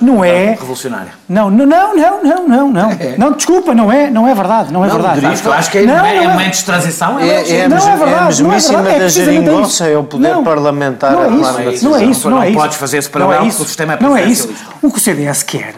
[0.00, 0.50] não, não é...
[0.50, 1.12] Revolucionária.
[1.28, 3.16] Não, não, não, não, não, não, não, é.
[3.18, 5.20] não desculpa, não é, não é verdade, não é não, verdade.
[5.26, 8.12] Disto, acho que é não, é, momentos de transição, é, é, é, não é verdade,
[8.12, 11.42] é a mesmíssima não é da geringonça, é o poder não, parlamentar não é isso,
[11.42, 12.30] não é isso, não é isso.
[12.30, 12.58] Não, é isso.
[12.58, 14.54] podes fazer esse paralelo porque o sistema é Não é isso.
[14.80, 15.74] O que o CDS quer,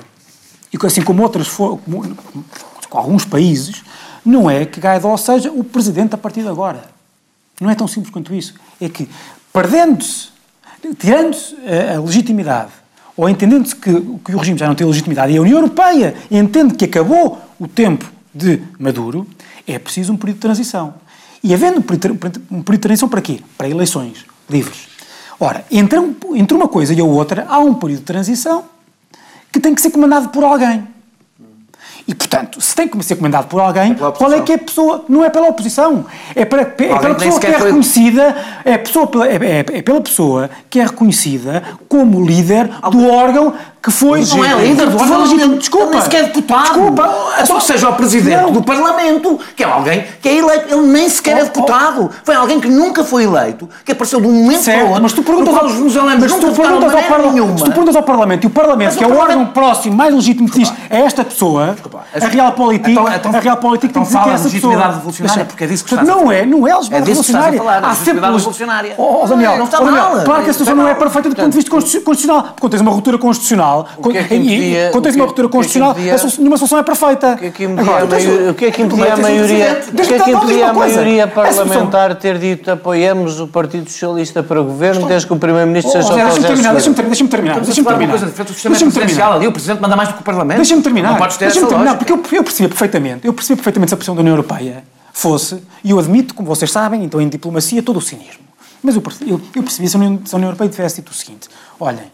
[0.71, 1.79] e assim como outras, com
[2.99, 3.83] alguns países,
[4.23, 6.96] não é que Gaidó seja o presidente a partir de agora.
[7.61, 8.55] Não é tão simples quanto isso.
[8.81, 9.09] É que
[9.53, 10.29] perdendo-se,
[10.99, 12.71] tirando-se a, a legitimidade,
[13.17, 16.75] ou entendendo-se que, que o regime já não tem legitimidade e a União Europeia entende
[16.75, 19.27] que acabou o tempo de Maduro,
[19.67, 20.95] é preciso um período de transição.
[21.43, 23.41] E havendo um período, um período de transição para quê?
[23.57, 24.89] Para eleições livres.
[25.41, 25.99] Ora, entre,
[26.35, 28.65] entre uma coisa e a outra, há um período de transição
[29.51, 30.87] que tem que ser comandado por alguém.
[32.09, 34.59] E, portanto, se tem que ser comandado por alguém, é qual é que é a
[34.59, 35.05] pessoa?
[35.09, 36.07] Não é pela oposição.
[36.37, 40.49] É, para, é pela pessoa que é reconhecida, é, pessoa, é, é, é, pela pessoa
[40.71, 43.55] que é reconhecida como líder do órgão
[43.87, 44.25] que foi.
[44.25, 45.59] Não é líder do Parlamento.
[45.59, 45.87] Desculpa.
[45.87, 46.63] Ele nem sequer é deputado.
[46.65, 47.15] Desculpa.
[47.39, 48.51] É só que seja o presidente não.
[48.51, 50.75] do Parlamento, que é alguém que é eleito.
[50.75, 52.11] Ele nem sequer oh, é deputado.
[52.11, 52.25] Oh.
[52.25, 55.03] Foi alguém que nunca foi eleito, que apareceu de um momento certo, para outro.
[55.05, 57.59] Mas tu perguntas ao, mas tu perguntas ao Parlamento.
[57.59, 60.13] Se tu perguntas ao Parlamento e o Parlamento, mas que é o órgão próximo, mais
[60.13, 62.01] legítimo, que diz a esta pessoa, Desculpa.
[62.21, 64.93] a Real Política, então, então, a Real Política então tem que dizer que essa pessoa.
[64.95, 67.87] revolucionária, porque é disso que estás Não é, não é a legitimidade revolucionária.
[67.87, 68.95] Há sempre revolucionária.
[68.99, 70.25] Oh, Daniel, não está mal.
[70.25, 72.43] Claro que a situação não é perfeita do ponto de vista constitucional.
[72.57, 73.76] Porque tens uma ruptura constitucional,
[74.11, 77.33] impedia, quando tens uma ruptura constitucional, que nenhuma solução é perfeita.
[77.35, 80.19] O que é que impedia, o que é que impedia a maioria, o que é
[80.19, 85.27] que impedia a maioria parlamentar ter dito apoiamos o Partido Socialista para o governo desde
[85.27, 89.33] que o Primeiro-Ministro seja o Deixa-me terminar, deixa-me terminar, deixa-me terminar.
[89.33, 90.57] Ali o Presidente manda mais do que o Parlamento.
[90.57, 91.19] Deixa-me terminar.
[91.39, 94.85] Deixa-me terminar, porque eu percebia perfeitamente, eu percebia perfeitamente se a pressão da União Europeia
[95.13, 98.45] fosse, e eu admito, como vocês sabem, então em diplomacia, todo o cinismo.
[98.83, 101.15] Mas eu, eu, eu percebi se a União, se a União Europeia tivesse dito o
[101.15, 101.49] seguinte:
[101.81, 102.05] olhem,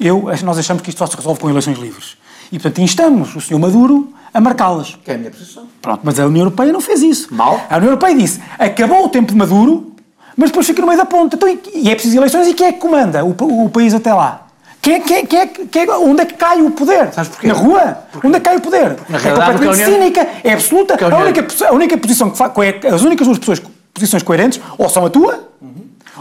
[0.00, 2.16] eu, nós achamos que isto só se resolve com eleições livres.
[2.52, 3.58] E, portanto, instamos o Sr.
[3.58, 4.98] Maduro a marcá-las.
[5.04, 5.66] Que é a minha posição.
[5.80, 7.32] Pronto, mas a União Europeia não fez isso.
[7.32, 7.60] Mal.
[7.70, 9.92] A União Europeia disse, acabou o tempo de Maduro,
[10.36, 11.36] mas depois fica no meio da ponta.
[11.36, 14.44] Então, e é preciso eleições, e quem é que comanda o, o país até lá?
[14.82, 17.10] Quem, é, quem, quem, quem, onde é que cai o poder?
[17.12, 17.46] Sabes porquê?
[17.46, 17.98] Na rua?
[18.12, 18.96] Porque, onde é que cai o poder?
[19.08, 19.92] Na é completamente União...
[19.92, 20.94] cínica, é absoluta.
[21.02, 22.52] A, única, a única posição que faz,
[22.92, 23.62] as únicas duas pessoas,
[23.94, 25.43] posições coerentes, ou são a tua,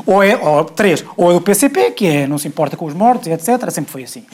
[0.06, 2.94] ou é, ou, três, ou é do PCP, que é não se importa com os
[2.94, 3.70] mortos, etc.
[3.70, 4.26] Sempre foi assim.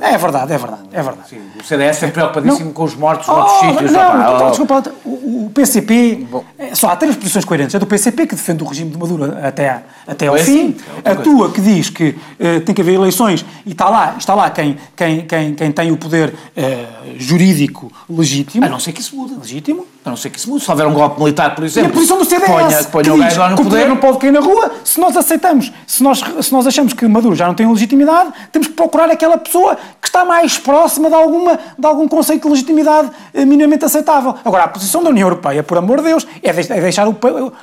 [0.00, 1.28] Não, é, é, verdade, é verdade, é verdade.
[1.28, 3.92] Sim, o CDS é preocupadíssimo não, com os mortos oh, noutros sítios.
[3.92, 6.44] Não, não, então, desculpa, o, o PCP, Bom.
[6.58, 7.74] É, só há três posições coerentes.
[7.74, 10.76] É do PCP, que defende o regime de Maduro até, até ao fim.
[11.04, 14.34] É a tua, que diz que uh, tem que haver eleições, e está lá, está
[14.34, 18.64] lá quem, quem, quem, quem tem o poder uh, jurídico legítimo.
[18.64, 19.34] A não ser que isso mude.
[19.34, 19.86] Legítimo.
[20.04, 20.64] A não ser que isso mude.
[20.64, 21.90] Se houver um golpe militar, por exemplo.
[21.90, 22.46] E a posição do CDS.
[22.46, 23.68] Ponha, ponha que o gajo lá no poder.
[23.68, 24.72] O poder não pode cair na rua.
[24.84, 28.68] Se nós aceitamos, se nós, se nós achamos que Maduro já não tem legitimidade, temos
[28.68, 33.10] que procurar aquela pessoa que está mais próxima de, alguma, de algum conceito de legitimidade
[33.32, 34.34] eh, minimamente aceitável.
[34.44, 37.16] Agora, a posição da União Europeia, por amor de Deus, é, é deixar o.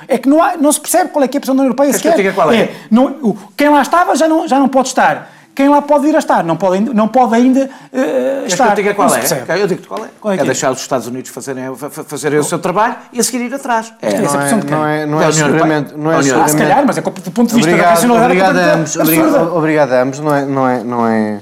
[0.08, 1.72] É que não, há, não se percebe qual é, que é a posição da União
[1.72, 2.34] Europeia sequer.
[2.34, 2.58] Qual é?
[2.58, 6.16] é não, quem lá estava já não, já não pode estar quem lá pode vir
[6.16, 8.78] a estar, não pode, não pode ainda uh, estar.
[8.78, 9.60] Eu digo qual é.
[9.60, 10.10] Eu digo qual é.
[10.22, 13.24] Qual é, é, é deixar os Estados Unidos fazerem, fazerem o seu trabalho e a
[13.24, 13.92] seguir ir atrás.
[14.00, 15.98] É, não, é, não é, não é seguramente...
[15.98, 16.46] Não é seguramente...
[16.46, 18.50] Ah, se calhar, mas é do ponto de vista obrigado, da racionalidade...
[18.52, 20.46] Obrigado a ambos, obrigado, obrigado a ambos, não é...
[20.46, 21.40] Não é, não é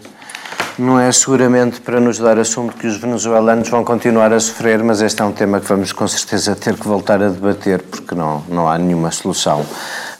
[0.77, 5.01] não é seguramente para nos dar assunto que os venezuelanos vão continuar a sofrer, mas
[5.01, 8.43] este é um tema que vamos com certeza ter que voltar a debater, porque não,
[8.49, 9.65] não há nenhuma solução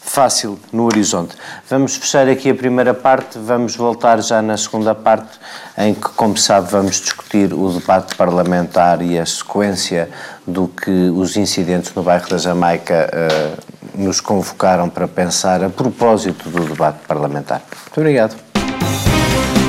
[0.01, 1.35] fácil no horizonte.
[1.69, 5.39] Vamos fechar aqui a primeira parte, vamos voltar já na segunda parte,
[5.77, 10.09] em que, como sabe, vamos discutir o debate parlamentar e a sequência
[10.47, 16.49] do que os incidentes no bairro da Jamaica uh, nos convocaram para pensar a propósito
[16.49, 17.61] do debate parlamentar.
[17.87, 18.64] Muito obrigado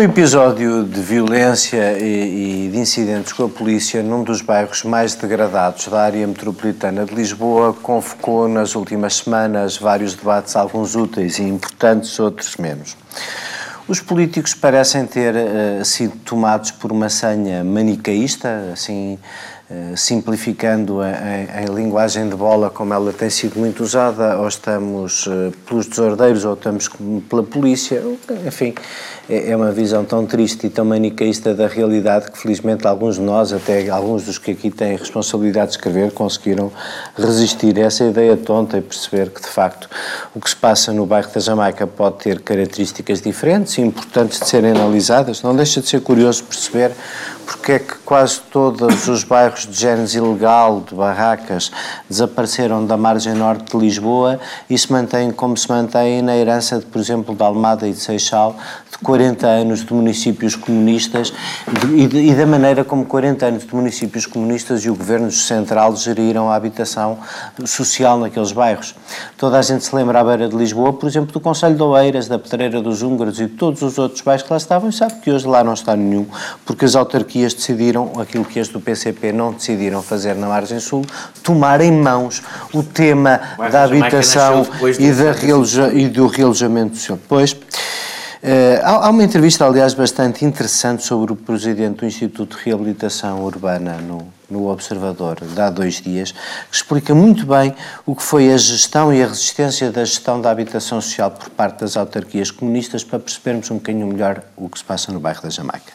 [0.00, 5.14] Um episódio de violência e, e, de incidentes com a polícia num dos bairros mais
[5.14, 11.42] degradados da área metropolitana de Lisboa convocou nas últimas semanas vários debates, alguns úteis e
[11.42, 12.96] importantes, outros menos.
[13.86, 19.18] Os políticos parecem ter uh, sido tomados por uma senha manicaísta, assim,
[19.96, 25.52] simplificando em, em, linguagem de bola como ela tem sido muito usada, ou estamos uh,
[25.64, 26.90] pelos desordeiros ou estamos
[27.28, 28.02] pela polícia,
[28.44, 28.74] enfim,
[29.28, 33.20] é, é uma visão tão triste e tão manicaísta da realidade que felizmente alguns de
[33.20, 36.72] nós, até alguns dos que aqui têm responsabilidade de escrever, conseguiram
[37.16, 39.88] resistir a essa ideia tonta e perceber que de facto
[40.34, 44.48] o que se passa no bairro da Jamaica pode ter características diferentes e importantes de
[44.48, 45.42] serem analisadas.
[45.42, 46.90] Não deixa de ser curioso perceber
[47.46, 51.70] porque é que quase todos os bairros de género ilegal, de barracas,
[52.08, 56.86] desapareceram da margem norte de Lisboa e se mantêm como se mantêm na herança, de,
[56.86, 58.56] por exemplo, de Almada e de Seixal,
[58.90, 61.32] de 40 anos de municípios comunistas
[61.94, 65.94] e, de, e da maneira como 40 anos de municípios comunistas e o governo central
[65.96, 67.18] geriram a habitação
[67.64, 68.94] social naqueles bairros.
[69.36, 72.28] Toda a gente se lembra à beira de Lisboa, por exemplo, do Conselho de Oeiras,
[72.28, 75.20] da Pedreira dos Húngaros e de todos os outros bairros que lá estavam e sabe
[75.20, 76.26] que hoje lá não está nenhum,
[76.64, 81.04] porque as autarquias decidiram aquilo que as do PCP não decidiram fazer na margem sul,
[81.42, 84.66] tomar em mãos o tema da habitação
[84.98, 87.18] e, da e do realojamento social.
[87.28, 87.56] Pois,
[88.42, 93.98] Uh, há, uma entrevista, aliás, bastante interessante sobre o presidente do Instituto de Reabilitação Urbana
[93.98, 97.74] no, no Observador, de há dois dias, que explica muito bem
[98.06, 101.80] o que foi a gestão e a resistência da gestão da habitação social por parte
[101.80, 105.50] das autarquias comunistas para percebermos um bocadinho melhor o que se passa no bairro da
[105.50, 105.92] Jamaica.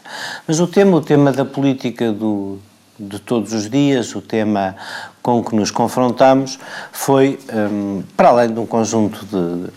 [0.48, 2.60] Mas o tema, o tema da política do,
[3.00, 4.76] de todos os dias, o tema
[5.22, 6.60] com que nos confrontamos,
[6.92, 9.70] foi, um, para além de um conjunto de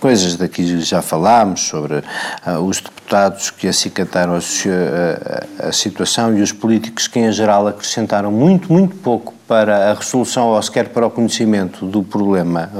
[0.00, 6.40] coisas daqui já falámos, sobre uh, os deputados que acicataram a, a, a, situação e
[6.40, 11.06] os políticos que, em geral, acrescentaram muito, muito pouco para a resolução ou sequer para
[11.06, 12.70] o conhecimento do problema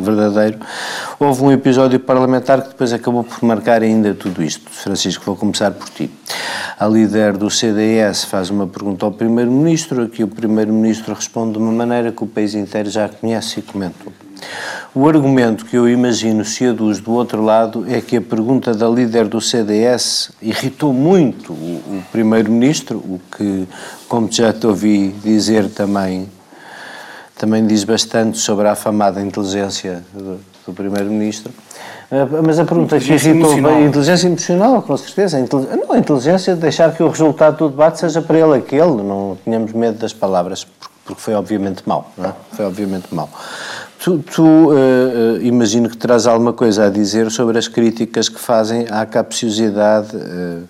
[0.00, 0.60] verdadeiro,
[1.18, 4.70] houve um episódio parlamentar que depois acabou por marcar ainda tudo isto.
[4.70, 6.08] Francisco, vou começar por ti.
[6.78, 11.72] A líder do CDS faz uma pergunta ao Primeiro-Ministro, aqui o Primeiro-Ministro responde de uma
[11.72, 14.12] maneira que o país inteiro já conhece e comentou.
[14.94, 18.88] O argumento que eu imagino se aduz do outro lado é que a pergunta da
[18.88, 23.68] líder do CDS irritou muito o, o Primeiro-Ministro, o que,
[24.08, 26.28] como já te ouvi dizer também,
[27.36, 31.52] também diz bastante sobre a afamada inteligência do, do Primeiro-Ministro.
[32.10, 35.38] Eh, mas a pergunta que irritou a inteligência emocional, com certeza.
[35.38, 39.02] A não, a inteligência de deixar que o resultado do debate seja para ele aquele.
[39.02, 40.66] Não tínhamos medo das palavras,
[41.04, 42.10] porque foi obviamente mau.
[42.18, 42.34] Não é?
[42.52, 43.28] Foi obviamente mau.
[44.02, 48.86] Tu, tu uh, imagino que terás alguma coisa a dizer sobre as críticas que fazem
[48.90, 50.62] à capciosidade, uh,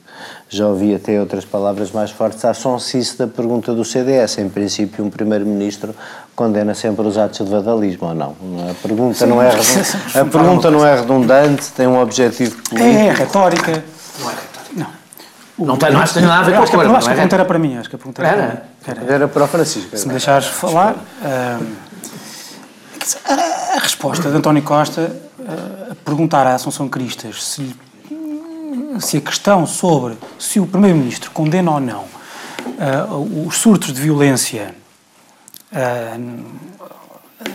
[0.49, 4.39] já ouvi até outras palavras mais fortes, à sonsice da pergunta do CDS.
[4.39, 5.95] Em princípio, um primeiro-ministro
[6.35, 8.35] condena sempre os atos de vandalismo, ou não?
[8.69, 9.51] A pergunta, Sim, não, é
[10.21, 12.83] a pergunta não é redundante, tem um objetivo político.
[12.83, 13.85] É, é retórica.
[14.19, 14.73] Não é retórica.
[15.57, 15.67] Não.
[15.67, 16.97] Não tem, não tem nada a ver com a cor.
[16.97, 17.77] Acho que a pergunta era para mim.
[17.77, 19.01] Acho que a pergunta era, era, para mim.
[19.05, 19.97] Era, era para o Francisco.
[19.97, 20.97] Se me deixares falar...
[21.23, 21.90] Uh,
[23.25, 25.15] a, resposta de António Costa
[25.91, 27.75] a perguntar à Assunção Cristas se,
[29.01, 34.75] se a questão sobre se o Primeiro-Ministro condena ou não uh, os surtos de violência
[35.73, 36.71] uh,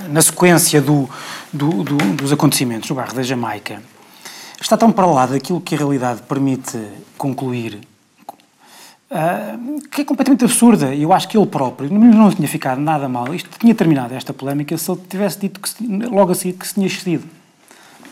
[0.10, 1.10] na sequência do,
[1.54, 3.82] do, do, dos acontecimentos no bairro da Jamaica
[4.60, 6.78] está tão para lá daquilo que a realidade permite
[7.18, 7.82] concluir
[9.12, 10.94] uh, que é completamente absurda.
[10.94, 13.34] Eu acho que ele próprio não tinha ficado nada mal.
[13.34, 16.76] Isto tinha terminado esta polémica se ele tivesse dito que se, logo assim que se
[16.76, 17.24] tinha excedido.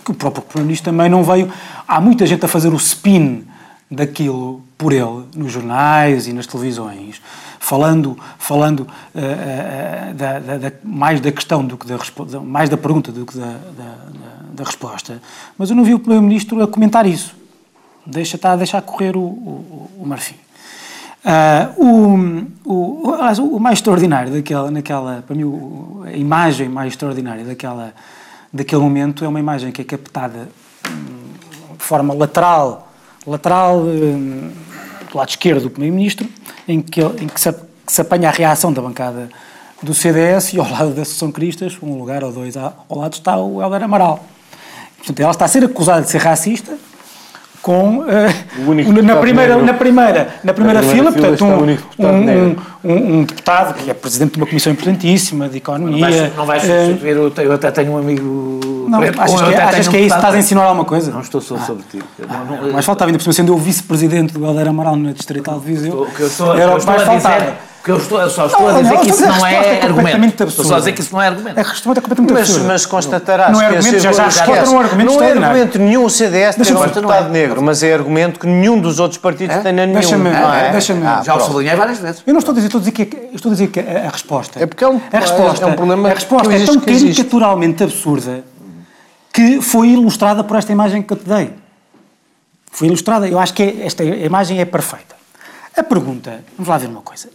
[0.04, 1.52] Que o próprio Primeiro-Ministro também não veio.
[1.88, 3.46] Há muita gente a fazer o spin
[3.90, 7.22] daquilo por ele nos jornais e nas televisões,
[7.60, 11.98] falando, falando uh, uh, da, da, da, mais da questão do que da
[12.42, 13.60] mais da pergunta do que da,
[14.54, 15.22] da resposta.
[15.58, 17.36] Mas eu não vi o Primeiro-Ministro a comentar isso.
[18.06, 20.36] Deixa, está a deixar correr o, o, o Marfim.
[21.24, 25.44] Uh, o, o, o, mais extraordinário daquela, naquela, para mim,
[26.06, 27.94] a imagem mais extraordinária daquela,
[28.52, 30.50] daquele momento é uma imagem que é captada
[30.86, 32.92] hum, de forma lateral,
[33.26, 34.52] lateral hum,
[35.10, 36.28] do lado esquerdo do Primeiro-Ministro,
[36.68, 39.30] em que, em que se, que se apanha a reação da bancada
[39.82, 43.38] do CDS e ao lado da Associação Cristas, um lugar ou dois ao lado está
[43.38, 44.26] o Helder Amaral.
[44.98, 46.78] Portanto, ela está a ser acusada de ser racista,
[47.64, 48.04] com uh,
[49.02, 53.94] na, primeira, na primeira na primeira fila, portanto um, um, um, um, deputado que é
[53.94, 56.06] presidente de uma comissão importantíssima de economia.
[56.06, 59.54] Não vais, não vais substituir uh, eu até tenho um amigo não, preto, achas que,
[59.54, 60.16] é, achas que é isso?
[60.16, 61.10] Estás a insinuar alguma coisa?
[61.10, 61.60] não estou só ah.
[61.60, 62.04] sobre ti.
[62.20, 65.58] Não, não, mais faltava ainda por cima sendo eu vice-presidente do Helder Amaral na Distrital
[65.58, 68.46] de Viseu que eu estou, era o que mais faltava que eu estou, eu só
[68.46, 70.44] estou não, a dizer não, que isso não é, é argumento.
[70.46, 71.60] Estou só a dizer que isso não é argumento.
[71.60, 72.68] A resposta é completamente mas, absurda.
[72.68, 75.80] Mas constatarás não é argumento, já, já, já não é um argumento Não é argumento
[75.80, 79.58] nenhum o CDS ter um deputado negro, mas é argumento que nenhum dos outros partidos
[79.58, 79.94] tem nenhum.
[79.94, 80.30] Deixa-me,
[80.72, 81.06] deixa-me.
[81.06, 82.24] Ah, já o sublinhei várias vezes.
[82.26, 84.64] Eu não estou a dizer, estou a dizer que, estou a dizer que a, resposta...
[84.64, 88.44] É porque é um, a resposta, é um problema A resposta é tão caricaturalmente absurda
[89.34, 91.54] que foi ilustrada por esta imagem que eu te dei.
[92.72, 95.23] Foi ilustrada, eu acho que esta imagem é perfeita.
[95.76, 97.30] A pergunta, vamos lá ver uma coisa.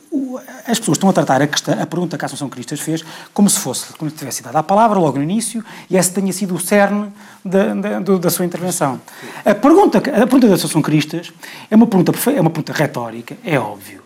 [0.64, 3.51] As pessoas estão a tratar a, questão, a pergunta que a Assunção Cristas fez como
[3.51, 6.55] se fosse, como se tivesse dado a palavra logo no início e esse tenha sido
[6.55, 7.12] o cerne
[7.44, 9.01] da, da, da sua intervenção.
[9.44, 11.33] A pergunta, a pergunta da Assunção Cristas
[11.68, 14.03] é uma pergunta, é uma pergunta retórica, é óbvio.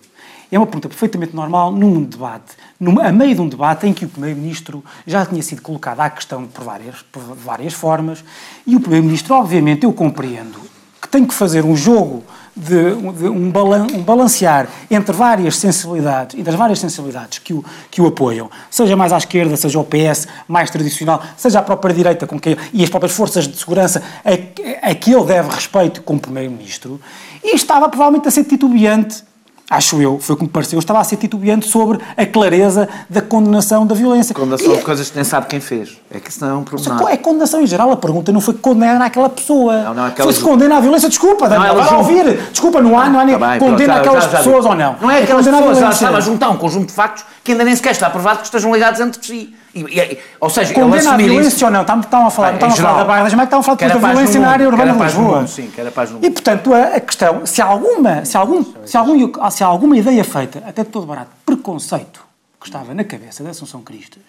[0.50, 4.06] É uma pergunta perfeitamente normal num debate, num, a meio de um debate em que
[4.06, 8.24] o Primeiro-Ministro já tinha sido colocado à questão por várias, por várias formas
[8.66, 10.58] e o Primeiro-Ministro, obviamente, eu compreendo
[11.00, 12.22] que tem que fazer um jogo
[12.56, 17.64] de, de um, balan, um, balancear entre várias sensibilidades, entre as várias sensibilidades que o,
[17.90, 21.94] que o apoiam, seja mais à esquerda, seja o PS mais tradicional, seja a própria
[21.94, 26.02] direita com que, e as próprias forças de segurança a, a que ele deve respeito
[26.02, 27.00] como Primeiro-Ministro,
[27.42, 29.24] e estava provavelmente a ser titubeante
[29.70, 33.94] acho eu, foi como pareceu, estava a ser titubeante sobre a clareza da condenação da
[33.94, 34.34] violência.
[34.34, 35.98] Condenação e, de coisas que nem sabe quem fez.
[36.10, 37.10] É que isso não é um problema.
[37.10, 37.90] É condenação em geral.
[37.90, 39.82] A pergunta não foi condena aquela pessoa.
[39.84, 40.34] Não, não, aquelas...
[40.36, 41.08] Foi se condena a violência.
[41.08, 42.38] Desculpa, Daniel, vai ouvir.
[42.50, 44.96] Desculpa, não há, não há nem tá condena aquelas já, já pessoas ou não.
[45.00, 47.64] Não é, é aquelas pessoas, já estava a juntar um conjunto de factos que ainda
[47.64, 49.54] nem sequer está provado que estejam ligados entre si.
[49.74, 51.80] E, e, ou seja, Condena a violência isso, ou não?
[51.80, 54.40] Estavam a falar, estavam a falar da Barra da Jamaica, estavam a falar da violência
[54.40, 55.46] na área urbana de Lisboa.
[55.46, 58.96] sim, que era paz no E, portanto, a, a, questão, se alguma, se, algum, se,
[58.96, 62.22] algum, se alguma ideia feita, até de todo barato, preconceito,
[62.60, 64.22] que estava na cabeça da Assunção Cristas,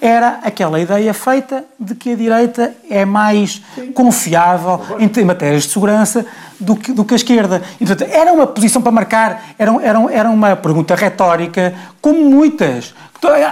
[0.00, 3.92] era aquela ideia feita de que a direita é mais Sim.
[3.92, 6.26] confiável em, matérias de segurança
[6.60, 7.62] do que, do que a esquerda.
[7.80, 12.94] E, portanto, era uma posição para marcar, era, era, era uma pergunta retórica, como muitas.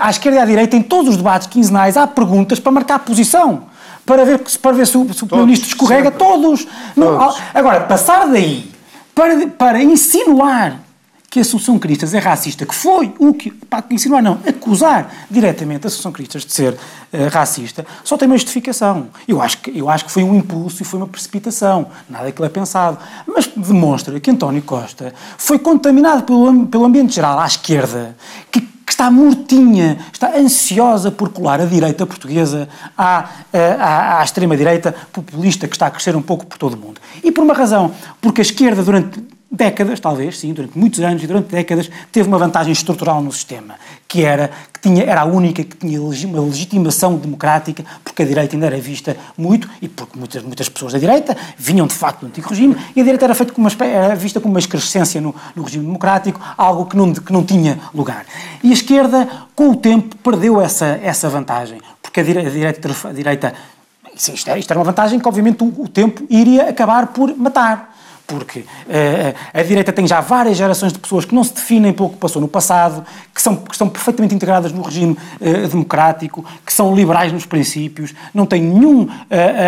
[0.00, 3.62] À esquerda e à direita, em todos os debates quinzenais, há perguntas para marcar posição.
[4.04, 6.18] Para ver, para ver se o, se o Primeiro-Ministro escorrega, sempre.
[6.18, 6.64] todos.
[6.64, 6.94] todos.
[6.94, 8.70] Não, agora, passar daí
[9.14, 10.83] para, para insinuar
[11.34, 15.84] que a Associação Cristas é racista, que foi o que, para insinuar não, acusar diretamente
[15.84, 19.08] a Associação Cristas de ser uh, racista, só tem uma justificação.
[19.26, 22.40] Eu acho, que, eu acho que foi um impulso e foi uma precipitação, nada que
[22.40, 22.98] é pensado.
[23.26, 28.16] Mas demonstra que António Costa foi contaminado pelo, pelo ambiente geral à esquerda,
[28.52, 34.94] que que está mortinha, está ansiosa por colar a direita portuguesa à, à, à extrema-direita
[35.10, 37.00] populista que está a crescer um pouco por todo o mundo.
[37.22, 41.26] E por uma razão, porque a esquerda durante décadas, talvez, sim, durante muitos anos e
[41.26, 43.76] durante décadas, teve uma vantagem estrutural no sistema,
[44.08, 48.56] que era que tinha, era a única que tinha uma legitimação democrática, porque a direita
[48.56, 52.26] ainda era vista muito, e porque muitas, muitas pessoas da direita vinham de facto do
[52.26, 55.34] antigo regime, e a direita era, feita como uma, era vista como uma excrescência no,
[55.54, 58.26] no regime democrático, algo que não, que não tinha lugar.
[58.62, 63.54] E a esquerda, com o tempo, perdeu essa, essa vantagem, porque a direita, a direita
[64.16, 67.93] isto, era, uma vantagem que, obviamente, o tempo iria acabar por matar
[68.26, 68.64] porque uh,
[69.52, 72.40] a direita tem já várias gerações de pessoas que não se definem pelo que passou
[72.40, 73.04] no passado,
[73.34, 78.14] que, são, que estão perfeitamente integradas no regime uh, democrático, que são liberais nos princípios,
[78.32, 79.08] não tem nenhum, uh,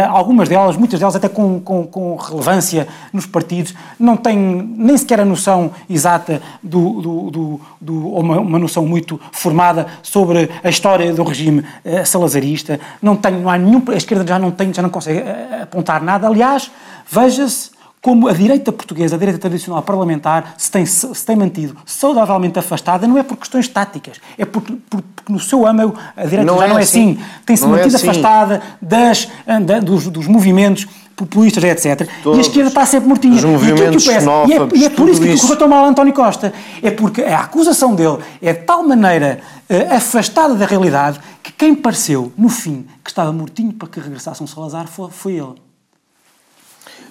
[0.08, 5.20] algumas delas, muitas delas até com, com, com, relevância nos partidos, não têm nem sequer
[5.20, 10.68] a noção exata do, do, do, do ou uma, uma, noção muito formada sobre a
[10.68, 11.64] história do regime
[12.04, 15.22] salazarista, não tem, não há nenhum, a esquerda já não tem, já não consegue
[15.62, 16.70] apontar nada, aliás,
[17.10, 17.75] veja-se
[18.06, 23.04] como a direita portuguesa, a direita tradicional parlamentar, se tem, se tem mantido saudavelmente afastada,
[23.04, 26.66] não é por questões táticas, é porque, porque no seu âmago a direita não já
[26.66, 27.18] é não é assim.
[27.18, 27.24] assim.
[27.44, 28.08] Tem-se é mantido é assim.
[28.08, 29.28] afastada das,
[29.64, 30.86] da, dos, dos movimentos
[31.16, 32.08] populistas, etc.
[32.22, 32.38] Todos.
[32.38, 33.34] E a esquerda está sempre mortinha.
[33.34, 36.52] Os movimentos e, e, é, e é por isso que correu tão mal António Costa.
[36.80, 41.74] É porque a acusação dele é de tal maneira uh, afastada da realidade que quem
[41.74, 45.65] pareceu, no fim, que estava mortinho para que regressasse um Salazar foi, foi ele.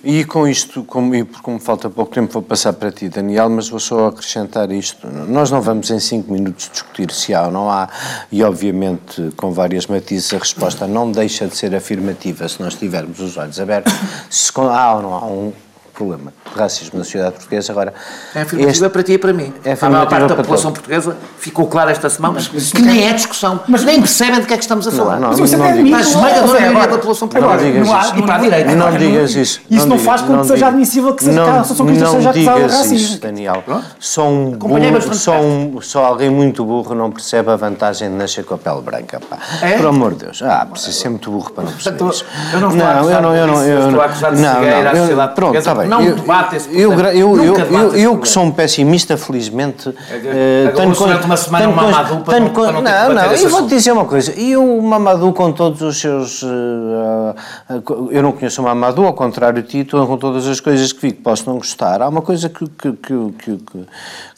[0.03, 3.69] E com isto, como, e como falta pouco tempo, vou passar para ti, Daniel, mas
[3.69, 5.07] vou só acrescentar isto.
[5.07, 7.89] Nós não vamos em cinco minutos discutir se há ou não há,
[8.31, 13.19] e obviamente, com várias matizes, a resposta não deixa de ser afirmativa se nós tivermos
[13.19, 13.93] os olhos abertos.
[14.29, 15.53] Se há ou não há um
[15.95, 17.71] problema de racismo na sociedade portuguesa.
[17.71, 17.93] Agora,
[18.33, 18.89] é afirmativa este...
[18.89, 19.53] para ti e para mim.
[19.63, 20.81] É a maior parte da população todo.
[20.81, 24.45] portuguesa ficou claro esta semana, mas, mas que nem é discussão, mas nem percebem de
[24.45, 25.19] que é que estamos a falar.
[25.19, 27.63] Não, não, mas não, não, não, a esmagadora maioria da população portuguesa.
[27.63, 28.15] Não digas isso.
[28.15, 28.75] E para a direita.
[28.75, 29.61] Não digas isso.
[29.69, 32.73] Isso não faz com que seja admissível que seja a Associação Cristã seja acusada de
[32.73, 33.17] racismo.
[33.19, 33.63] Daniel.
[33.99, 38.43] Só um, burro, só, um, só alguém muito burro não percebe a vantagem de nascer
[38.43, 39.19] com a pele branca.
[39.19, 39.37] Pá.
[39.61, 39.77] É?
[39.77, 40.41] Por amor de Deus.
[40.41, 42.25] Ah, precisa ser muito burro para não perceber isso.
[42.53, 45.35] Eu não estou a não, eu não, eu não, estou a de cegueira à sociedade
[45.35, 45.84] Pronto, está bem.
[45.87, 49.93] Não debate eu, eu, eu, eu, eu, que sou um pessimista, felizmente.
[50.09, 53.69] É, uh, tenho durante uma semana tenho, Mamadou para, tenho, não, não, não, eu vou-te
[53.69, 54.33] dizer uma coisa.
[54.37, 56.41] E o Mamadou, com todos os seus.
[56.43, 57.35] Uh,
[57.69, 61.01] uh, eu não conheço o Mamadou, ao contrário de ti, com todas as coisas que
[61.01, 62.01] vi que posso não gostar.
[62.01, 63.85] Há uma coisa que, que, que, que,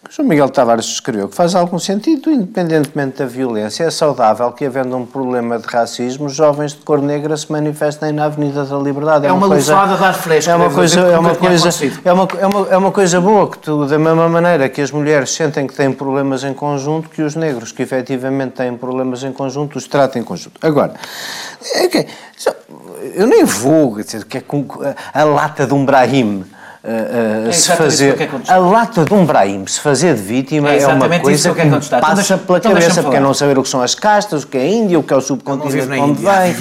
[0.10, 3.84] João Miguel Tavares escreveu, que faz algum sentido, independentemente da violência.
[3.84, 8.26] É saudável que, havendo um problema de racismo, jovens de cor negra se manifestem na
[8.26, 9.26] Avenida da Liberdade.
[9.26, 10.50] É, é uma, uma coisa, lufada de ar fresco.
[10.50, 11.70] É uma coisa, é uma coisa,
[12.06, 14.92] é uma, é uma, é uma coisa boa que tu, da mesma maneira que as
[14.92, 19.34] mulheres sentem que têm problemas em conjunto, que os negros que efetivamente têm problemas em
[19.34, 20.58] conjunto, os tratem em conjunto.
[20.62, 20.94] Agora,
[21.86, 22.08] okay,
[23.14, 24.44] eu nem vou dizer que é
[25.14, 26.46] a lata de um Brahim
[26.88, 31.20] uh, se fazer a lata de um Brahim se fazer de vítima é, é uma
[31.20, 33.70] coisa que, que então passa então, pela então cabeça porque é não saber o que
[33.70, 36.56] são as castas, o que é a Índia, o que é o subcontinente onde vem.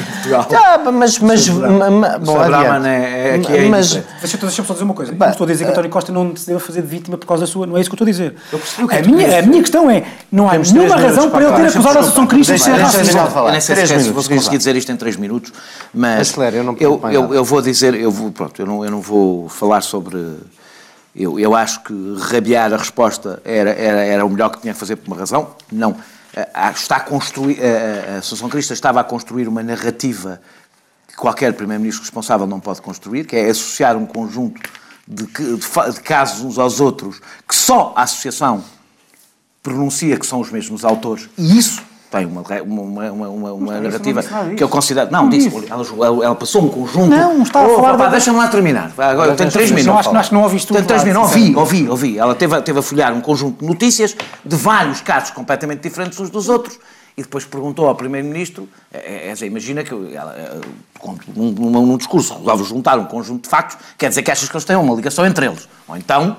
[0.49, 2.87] Tá, mas mas bom, adiante.
[2.89, 5.13] É, é, é mas deixa-me só dizer uma coisa.
[5.13, 7.45] Não estou a dizer que António Costa não se deve fazer de vítima por causa
[7.45, 8.35] da sua, não é isso que eu estou a dizer.
[8.91, 12.01] A minha, a minha questão é, não há nenhuma razão para ele ter acusado a
[12.01, 13.19] Associação Cristã de ser racista.
[13.19, 15.53] Eu nem sei se vou conseguir dizer isto em 3 minutos,
[15.93, 16.35] mas
[17.13, 20.57] eu vou dizer, eu vou, pronto, eu não vou falar sobre sobre.
[21.15, 24.79] Eu, eu acho que rabiar a resposta era, era, era o melhor que tinha que
[24.79, 25.55] fazer por uma razão.
[25.73, 25.97] Não.
[26.75, 30.41] Está a construir, a, a Associação Crista estava a construir uma narrativa
[31.09, 34.61] que qualquer Primeiro-Ministro responsável não pode construir, que é associar um conjunto
[35.09, 38.63] de, de, de casos uns aos outros que só a Associação
[39.63, 41.31] pronuncia que são os mesmos autores.
[41.39, 41.83] E isso
[42.17, 44.23] tem uma, uma, uma, uma, uma narrativa
[44.57, 45.11] que eu considero.
[45.11, 47.09] Não, não disse, ela, ela, passou um conjunto.
[47.09, 48.09] Não, está a oh, falar.
[48.09, 48.93] Deixa-me lá terminar.
[48.97, 50.07] Agora eu tenho três minutos.
[50.07, 50.77] Acho, acho que não ouviste tudo.
[50.77, 51.31] Tenho três minutos.
[51.31, 52.19] Ouvi, ouvi, ouvi.
[52.19, 56.31] Ela teve, teve a folhear um conjunto de notícias de vários casos completamente diferentes uns
[56.31, 56.79] dos outros
[57.17, 60.61] e depois perguntou ao Primeiro-Ministro, é, é, é imagina que ela,
[61.35, 64.65] num, num, discurso resolve juntar um conjunto de factos, quer dizer que achas que eles
[64.65, 65.67] têm uma ligação entre eles.
[65.89, 66.37] Ou então,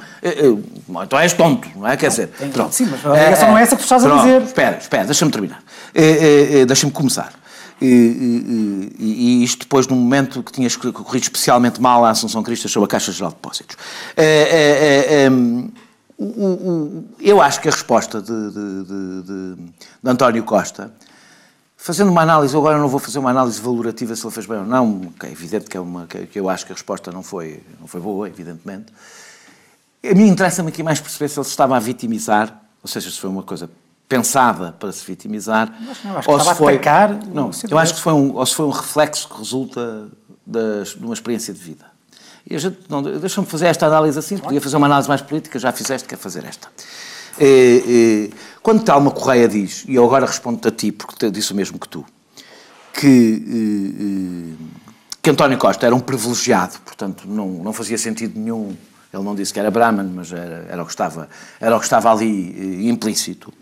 [0.88, 1.97] ou então és tonto, não é?
[1.97, 2.75] Quer dizer, pronto.
[2.75, 4.41] Sim, mas a ligação não é essa que tu estás a dizer.
[4.43, 5.63] Espera, espera, deixa-me terminar.
[5.95, 7.34] É, é, deixa-me começar.
[7.82, 12.71] E, e, e, isto depois, num momento que tinhas corrido especialmente mal à Assunção Cristas
[12.71, 13.78] sobre a Caixa Geral de Depósitos.
[14.15, 15.30] É, é,
[16.18, 20.91] o, o, eu acho que a resposta de, de, de, de, António Costa,
[21.76, 24.65] fazendo uma análise, agora não vou fazer uma análise valorativa se ele fez bem ou
[24.65, 27.88] não, é evidente que, é uma, que, eu acho que a resposta não foi, não
[27.88, 28.91] foi boa, evidentemente.
[30.03, 33.20] A mim interessa-me aqui mais perceber se ele se estava a vitimizar, ou seja, se
[33.20, 33.70] foi uma coisa
[34.09, 35.72] pensada para se vitimizar,
[36.03, 38.72] não, ou se foi atacar, não, eu acho que foi um, ou se foi um
[38.72, 40.07] reflexo que resulta
[40.45, 41.97] das, de uma experiência de vida.
[43.20, 46.45] Deixa-me fazer esta análise assim, podia fazer uma análise mais política, já fizeste, quer fazer
[46.45, 46.70] esta.
[47.39, 48.30] É, é,
[48.64, 51.88] quando Telma Correia diz, e eu agora respondo-te a ti, porque disse o mesmo que
[51.88, 52.06] tu,
[52.93, 54.56] que,
[55.22, 58.76] que António Costa era um privilegiado, portanto não, não fazia sentido nenhum,
[59.14, 61.30] ele não disse que era Brahman, mas era, era, o, que estava,
[61.60, 63.54] era o que estava ali implícito.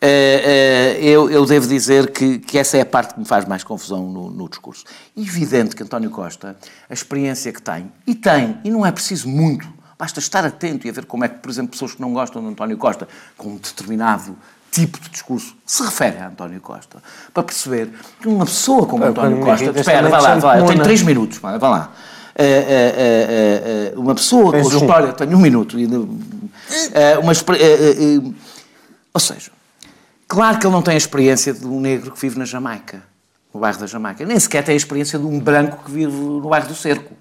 [0.00, 3.44] Eh, eh, eu, eu, devo dizer que, que, essa é a parte que me faz
[3.44, 4.84] mais confusão no, no, discurso.
[5.16, 6.56] Evidente que António Costa,
[6.88, 9.66] a experiência que tem, e tem, e não é preciso muito
[9.98, 12.40] Basta estar atento e a ver como é que, por exemplo, pessoas que não gostam
[12.40, 14.36] de António Costa, com um determinado
[14.70, 17.02] tipo de discurso, se refere a António Costa,
[17.34, 17.90] para perceber
[18.20, 19.72] que uma pessoa como é, António Costa...
[19.76, 21.92] Espera, vai lá, vai lá, eu tenho três minutos, vai lá.
[22.38, 25.12] Uh, uh, uh, uma pessoa com história...
[25.14, 25.76] Tenho um minuto.
[27.20, 27.32] uma,
[29.12, 29.50] ou seja,
[30.28, 33.02] claro que ele não tem a experiência de um negro que vive na Jamaica,
[33.52, 34.24] no bairro da Jamaica.
[34.24, 37.14] Nem sequer tem a experiência de um branco que vive no bairro do Cerco.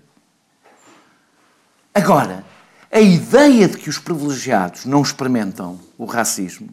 [1.96, 2.44] Agora,
[2.92, 6.70] a ideia de que os privilegiados não experimentam o racismo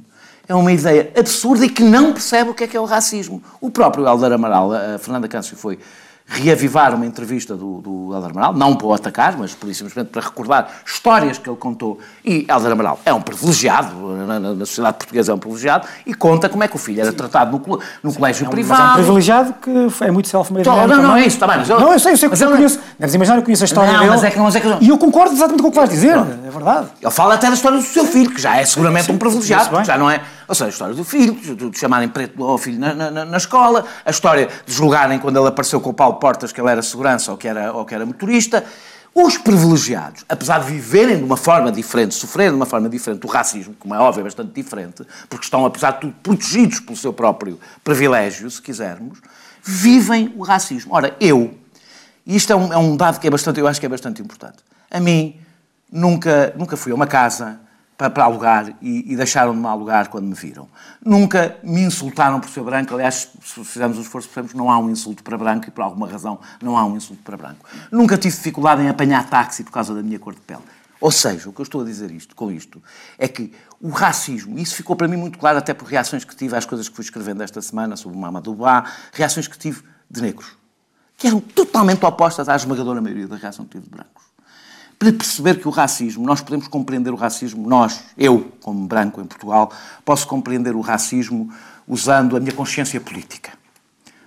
[0.47, 3.43] é uma ideia absurda e que não percebe o que é que é o racismo.
[3.61, 5.79] O próprio Helder Amaral, a Fernanda Câncio foi
[6.27, 10.23] reavivar uma entrevista do, do Helder Amaral, não para o atacar, mas por simplesmente para
[10.23, 11.99] recordar histórias que ele contou.
[12.25, 13.95] E Helder Amaral é um privilegiado,
[14.27, 17.11] na, na, sociedade portuguesa é um privilegiado, e conta como é que o filho era
[17.11, 17.17] Sim.
[17.17, 18.81] tratado no, no colégio é um, privado.
[18.81, 20.67] Mas é um privilegiado que é muito self-made.
[20.67, 21.59] Não, não, não é isso, está bem.
[21.59, 22.81] Mas eu, não, eu sei, eu sei que eu conheço.
[22.99, 24.11] Deves imaginar, eu conheço a história não, dele.
[24.11, 24.69] Mas é que, mas é que...
[24.81, 26.23] E eu concordo exatamente com o que vais dizer, não.
[26.47, 26.89] é verdade.
[27.03, 29.85] Ele fala até da história do seu filho, que já é seguramente Sim, um privilegiado,
[29.85, 30.23] já não é...
[30.47, 31.35] Ou seja, a história do filho,
[31.71, 35.49] de chamarem preto ao filho na, na, na, escola, a história de julgarem quando ele
[35.49, 38.05] apareceu com o Paulo Portas que ele era segurança ou que era, ou que era
[38.05, 38.65] motorista.
[39.15, 43.29] Os privilegiados, apesar de viverem de uma forma diferente, sofrerem de uma forma diferente do
[43.29, 47.13] racismo, como é óbvio, é bastante diferente, porque estão, apesar de tudo, protegidos pelo seu
[47.13, 49.21] próprio privilégio, se quisermos,
[49.63, 50.93] vivem o racismo.
[50.93, 51.55] Ora, eu,
[52.27, 54.21] e isto é um, é um dado que é bastante, eu acho que é bastante
[54.21, 54.59] importante,
[54.91, 55.41] a mim,
[55.93, 57.61] nunca, nunca fui a uma casa
[57.97, 60.69] para, para alugar e, e deixaram-me alugar quando me viram.
[61.05, 64.91] Nunca me insultaram por ser branco, aliás, se fizermos o esforço, percebemos não há um
[64.91, 67.65] insulto para branco e por alguma razão não há um insulto para branco.
[67.91, 70.63] Nunca tive dificuldade em apanhar táxi por causa da minha cor de pele.
[71.01, 72.83] Ou seja, o que eu estou a dizer isto, com isto
[73.19, 76.57] é que o racismo, isso ficou para mim muito claro até por reações que tive
[76.57, 80.23] às coisas que fui escrevendo esta semana sobre o Mamadou Ba, reações que tive de
[80.23, 80.57] negros,
[81.19, 84.24] que eram totalmente opostas à esmagadora maioria da reação que tive de brancos
[85.13, 89.25] para perceber que o racismo, nós podemos compreender o racismo, nós, eu, como branco em
[89.25, 89.71] Portugal,
[90.05, 91.53] posso compreender o racismo
[91.87, 93.53] usando a minha consciência política.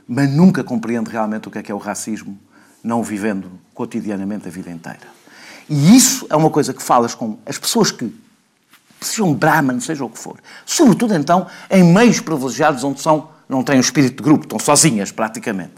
[0.07, 2.38] Mas nunca compreendo realmente o que é que é o racismo,
[2.84, 5.17] não vivendo cotidianamente a vida inteira.
[5.69, 8.13] E isso é uma coisa que falas com as pessoas que
[9.01, 10.38] sejam Brahman, seja o que for.
[10.65, 15.11] Sobretudo, então, em meios privilegiados onde são, não têm o espírito de grupo, estão sozinhas,
[15.11, 15.73] praticamente.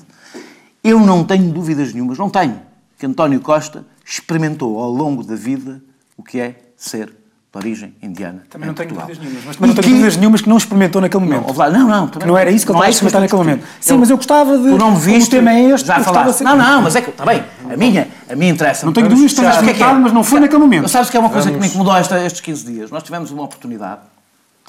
[0.83, 2.61] Eu não tenho dúvidas nenhumas, não tenho,
[2.97, 5.81] que António Costa experimentou ao longo da vida
[6.17, 7.07] o que é ser
[7.51, 8.43] de origem indiana.
[8.49, 11.23] Também não tenho dúvidas nenhumas, mas também não tenho dúvidas nenhumas que não experimentou naquele
[11.23, 11.53] momento.
[11.53, 12.11] Não, não, não.
[12.27, 13.65] Não era isso que ele estava a experimentar naquele momento.
[13.79, 14.69] Sim, eu, mas eu gostava de.
[14.69, 15.87] Tu não me viste, o tema é este.
[15.87, 16.41] Já falaste.
[16.41, 17.09] Não, não, mas é que.
[17.09, 17.43] Está bem.
[17.71, 18.85] A minha, a minha interessa.
[18.85, 20.87] Não tenho dúvidas, estou a explicar, mas não foi naquele momento.
[20.89, 22.91] Sabes que é uma coisa que me incomodou estes 15 dias?
[22.91, 24.01] Nós tivemos uma oportunidade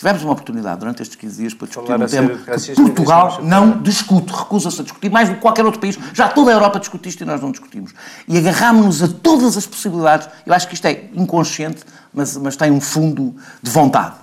[0.01, 4.33] Tivemos uma oportunidade durante estes 15 dias para discutir um tema que Portugal não discute,
[4.33, 5.99] recusa-se a discutir, mais do que qualquer outro país.
[6.15, 7.93] Já toda a Europa discute isto e nós não discutimos.
[8.27, 10.27] E agarrámos-nos a todas as possibilidades.
[10.47, 11.85] Eu acho que isto é inconsciente,
[12.15, 14.15] mas, mas tem um fundo de vontade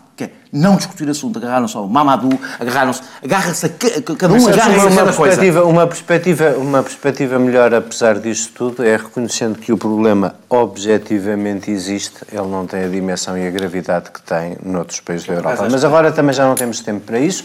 [0.51, 5.87] não discutir assunto, agarraram-se ao Mamadou, agarraram-se, agarra-se a cada um agarra-se uma perspectiva, uma
[5.87, 12.47] perspectiva, uma perspectiva melhor, apesar disto tudo, é reconhecendo que o problema objetivamente existe, ele
[12.47, 15.67] não tem a dimensão e a gravidade que tem noutros países da Europa.
[15.69, 17.43] Mas agora também já não temos tempo para isso,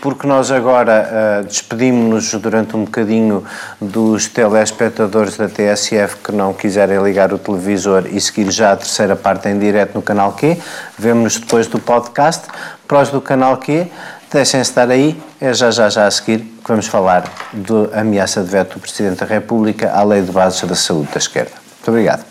[0.00, 3.44] porque nós agora uh, despedimos-nos durante um bocadinho
[3.80, 9.16] dos telespectadores da TSF que não quiserem ligar o televisor e seguir já a terceira
[9.16, 10.56] parte em direto no canal Q.
[10.98, 12.46] Vemo-nos depois do podcast.
[12.86, 13.86] Para os do canal Q,
[14.32, 18.50] deixem estar aí, é já já já a seguir que vamos falar da ameaça de
[18.50, 21.52] veto do Presidente da República à Lei de Bases da Saúde da Esquerda.
[21.52, 22.24] Muito obrigado.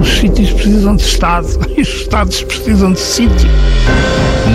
[0.00, 3.50] Os sítios precisam de Estado e os Estados precisam de sítio.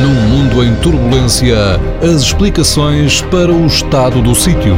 [0.02, 1.58] Num mundo em turbulência,
[2.02, 4.78] as explicações para o estado do sítio.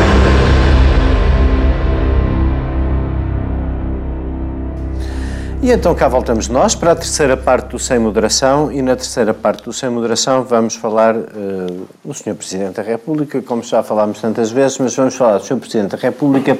[5.63, 9.31] E então cá voltamos nós para a terceira parte do Sem Moderação e na terceira
[9.31, 12.33] parte do Sem Moderação vamos falar uh, do Sr.
[12.33, 15.57] Presidente da República, como já falámos tantas vezes, mas vamos falar do Sr.
[15.57, 16.57] Presidente da República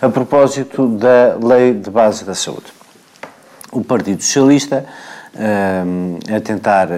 [0.00, 2.66] a propósito da Lei de Base da Saúde.
[3.72, 4.86] O Partido Socialista
[5.38, 6.88] a tentar,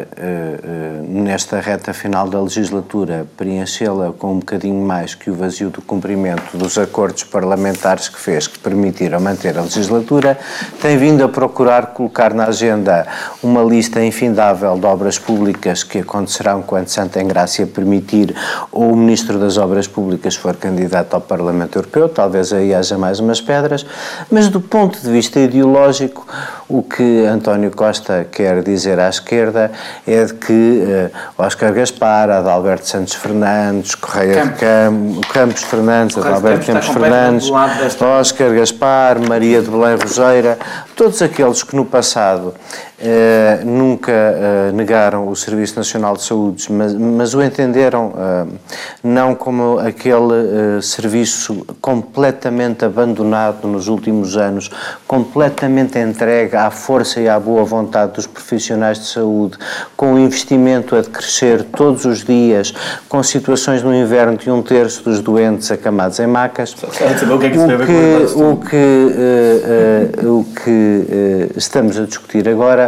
[1.09, 6.57] nesta reta final da legislatura, preenchê-la com um bocadinho mais que o vazio do cumprimento
[6.57, 10.39] dos acordos parlamentares que fez, que permitiram manter a legislatura,
[10.80, 13.07] tem vindo a procurar colocar na agenda
[13.43, 18.34] uma lista infindável de obras públicas que acontecerão quando Santa Engrácia permitir
[18.70, 23.20] ou o Ministro das Obras Públicas for candidato ao Parlamento Europeu, talvez aí haja mais
[23.20, 23.84] umas pedras,
[24.30, 26.26] mas do ponto de vista ideológico,
[26.68, 29.70] o que António Costa quer dizer à esquerda
[30.07, 34.53] é de que uh, Oscar Gaspar, Adalberto Santos Fernandes, Correia Campos.
[34.53, 37.51] de Cam Campos Fernandes, Correia Adalberto Campos Fernandes,
[38.01, 40.59] Oscar Gaspar, Maria de Belém Rogeira,
[40.95, 42.55] todos aqueles que no passado
[43.01, 48.49] Uh, nunca uh, negaram o Serviço Nacional de Saúde, mas, mas o entenderam uh,
[49.05, 54.68] não como aquele serviço completamente abandonado nos últimos anos,
[55.07, 59.57] completamente entregue à força e à boa vontade dos profissionais de saúde,
[59.96, 62.74] com o investimento a decrescer todos os dias,
[63.09, 66.74] com situações no inverno de um terço dos doentes acamados em macas.
[68.34, 68.66] O que, o
[70.16, 72.88] que, o que estamos a discutir agora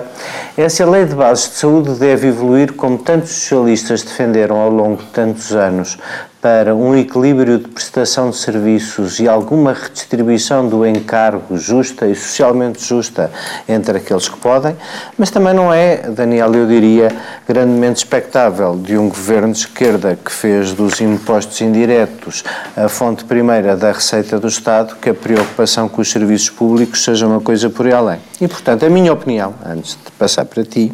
[0.56, 5.08] essa lei de bases de saúde deve evoluir como tantos socialistas defenderam ao longo de
[5.08, 5.98] tantos anos,
[6.40, 12.82] para um equilíbrio de prestação de serviços e alguma redistribuição do encargo justa e socialmente
[12.82, 13.30] justa
[13.68, 14.74] entre aqueles que podem,
[15.18, 17.14] mas também não é, Daniel, eu diria,
[17.46, 22.42] grandemente expectável de um governo de esquerda que fez dos impostos indiretos
[22.74, 27.26] a fonte primeira da receita do Estado que a preocupação com os serviços públicos seja
[27.26, 28.18] uma coisa por aí além.
[28.40, 30.90] E, portanto, a minha opinião, antes de passar para ti,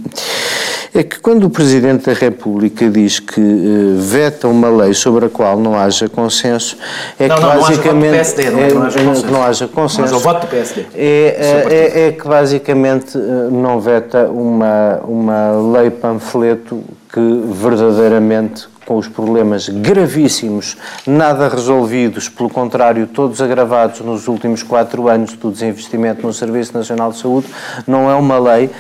[0.99, 5.29] é que quando o Presidente da República diz que uh, veta uma lei sobre a
[5.37, 6.79] qual não haja consenso,
[7.21, 8.05] é não, que não, basicamente.
[8.07, 9.27] Não, PSD, não, é, não, haja consenso.
[9.27, 10.01] não haja consenso.
[10.01, 10.87] Mas o voto do PSD.
[10.95, 16.83] É, é, é, que basicamente eh, não veta uma, uma lei panfleto
[17.13, 20.77] que verdadeiramente com os problemas gravíssimos,
[21.07, 27.11] nada resolvidos, pelo contrário, todos agravados nos últimos quatro anos do desinvestimento no Serviço Nacional
[27.11, 27.49] de Saúde,
[27.87, 28.71] não é uma lei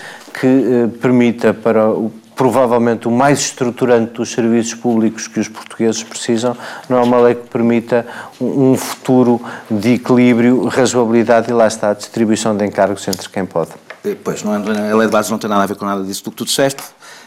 [0.40, 6.02] que eh, permita para o provavelmente o mais estruturante dos serviços públicos que os portugueses
[6.02, 6.54] precisam,
[6.88, 8.06] não é uma lei que permita
[8.38, 13.70] um futuro de equilíbrio, razoabilidade e lá está a distribuição de encargos entre quem pode.
[14.04, 16.04] Eh, pois, não, é, a lei de bases não tem nada a ver com nada
[16.04, 16.82] disso do que tu disseste,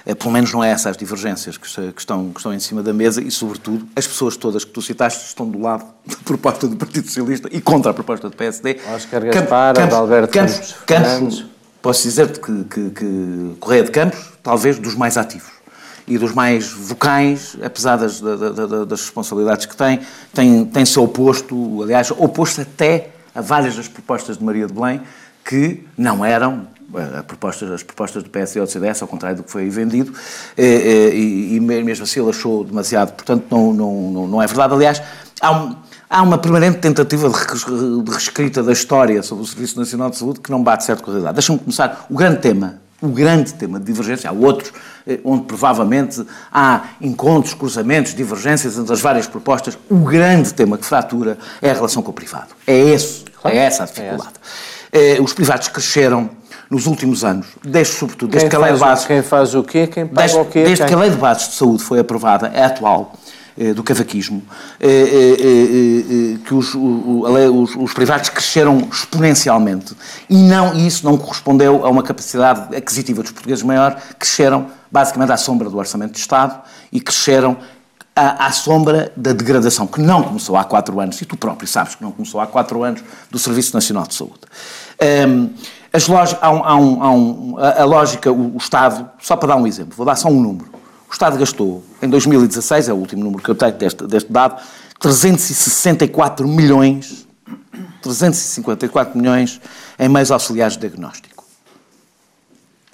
[0.05, 2.93] é, pelo menos não é essas divergências que, que, estão, que estão em cima da
[2.93, 6.75] mesa e, sobretudo, as pessoas todas que tu citaste estão do lado da proposta do
[6.75, 8.79] Partido Socialista e contra a proposta do PSD.
[8.95, 11.45] Oscar Gaspar, Campos, Alberto Campos, Campos,
[11.81, 15.59] Posso dizer-te que, que, que Correia de Campos, talvez dos mais ativos
[16.05, 19.99] e dos mais vocais, apesar das, das, das responsabilidades que tem,
[20.33, 25.01] tem, tem-se oposto, aliás, oposto até a várias das propostas de Maria de Belém,
[25.45, 29.43] que não eram eh, propostas, as propostas do PSD ou do CDS, ao contrário do
[29.43, 30.11] que foi vendido,
[30.57, 34.73] eh, eh, e, e mesmo assim ele achou demasiado, portanto não, não, não é verdade.
[34.73, 35.01] Aliás,
[35.39, 35.75] há um
[36.09, 40.49] há uma permanente tentativa de reescrita da história sobre o Serviço Nacional de Saúde que
[40.49, 41.35] não bate certo com a realidade.
[41.35, 42.05] Deixa-me começar.
[42.09, 44.73] O grande tema, o grande tema de divergência, há outros,
[45.05, 49.77] eh, onde provavelmente há encontros, cruzamentos, divergências entre as várias propostas.
[49.89, 52.55] O grande tema que fratura é a relação com o privado.
[52.65, 54.33] É, esse, é essa a dificuldade.
[54.91, 55.21] É essa.
[55.21, 56.31] Os privados cresceram
[56.69, 59.05] nos últimos anos, desde sobretudo, desde quem que a lei de bases...
[59.05, 59.87] Quem faz o quê?
[59.87, 60.63] Quem paga desde, o quê?
[60.63, 60.87] Desde quem...
[60.87, 63.28] que a lei de bases de saúde foi aprovada, é atual, eh,
[63.75, 64.41] do cavaquismo,
[64.79, 69.93] eh, eh, que os, os, os, privados cresceram exponencialmente
[70.29, 75.33] e, não, e isso não correspondeu a uma capacidade aquisitiva dos portugueses maior, cresceram basicamente
[75.33, 77.57] à sombra do orçamento de Estado e cresceram
[78.15, 81.95] à, à, sombra da degradação, que não começou há quatro anos, e tu próprio sabes
[81.95, 84.39] que não começou há quatro anos, do Serviço Nacional de Saúde.
[85.27, 85.49] Um,
[85.91, 89.55] as há um, há um, há a, a lógica, o, o Estado, só para dar
[89.57, 90.78] um exemplo, vou dar só um número.
[91.09, 94.61] O Estado gastou, em 2016, é o último número que eu tenho deste, deste dado,
[94.99, 97.27] 364 milhões,
[98.03, 99.59] 354 milhões
[99.97, 101.43] em meios auxiliares de diagnóstico.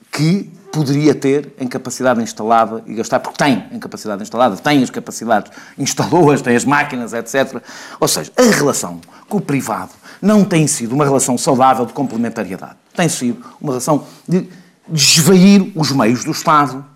[0.10, 4.90] Que poderia ter em capacidade instalada e gastar, porque tem em capacidade instalada, tem as
[4.90, 7.62] capacidades, instalou-as, tem as máquinas, etc.
[8.00, 9.92] Ou seja, a relação com o privado
[10.22, 12.76] não tem sido uma relação saudável de complementariedade.
[12.96, 14.48] Tem sido uma relação de
[14.88, 16.95] desvair os meios do Estado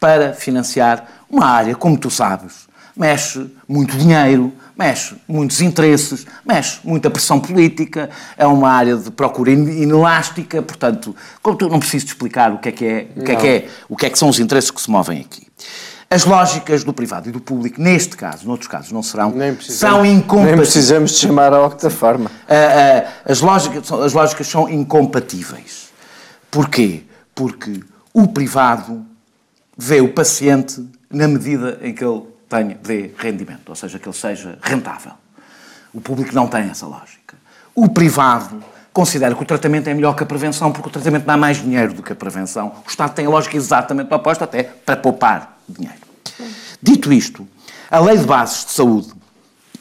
[0.00, 7.10] para financiar uma área, como tu sabes, mexe muito dinheiro, mexe muitos interesses, mexe muita
[7.10, 12.50] pressão política, é uma área de procura inelástica, portanto, como tu não preciso te explicar
[12.50, 14.28] o que é que é, o que é que é, o que é que são
[14.28, 15.46] os interesses que se movem aqui.
[16.12, 20.46] As lógicas do privado e do público, neste caso, noutros casos não serão, são incompatíveis.
[20.46, 22.28] Nem precisamos de chamar a octaforma.
[23.24, 25.90] As lógicas, as lógicas são incompatíveis.
[26.50, 27.04] Porquê?
[27.32, 27.80] Porque
[28.12, 29.06] o privado
[29.80, 34.16] vê o paciente na medida em que ele tenha, dê rendimento, ou seja, que ele
[34.16, 35.12] seja rentável.
[35.94, 37.34] O público não tem essa lógica.
[37.74, 38.62] O privado
[38.92, 41.94] considera que o tratamento é melhor que a prevenção, porque o tratamento dá mais dinheiro
[41.94, 42.74] do que a prevenção.
[42.86, 45.98] O Estado tem a lógica exatamente oposta, até para poupar dinheiro.
[46.82, 47.48] Dito isto,
[47.90, 49.12] a Lei de Bases de Saúde,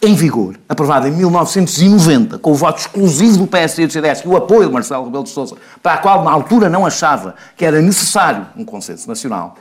[0.01, 4.27] em vigor, aprovada em 1990, com o voto exclusivo do PSD e do CDS e
[4.29, 7.65] o apoio de Marcelo Rebelo de Sousa, para a qual na altura não achava que
[7.65, 9.57] era necessário um consenso nacional,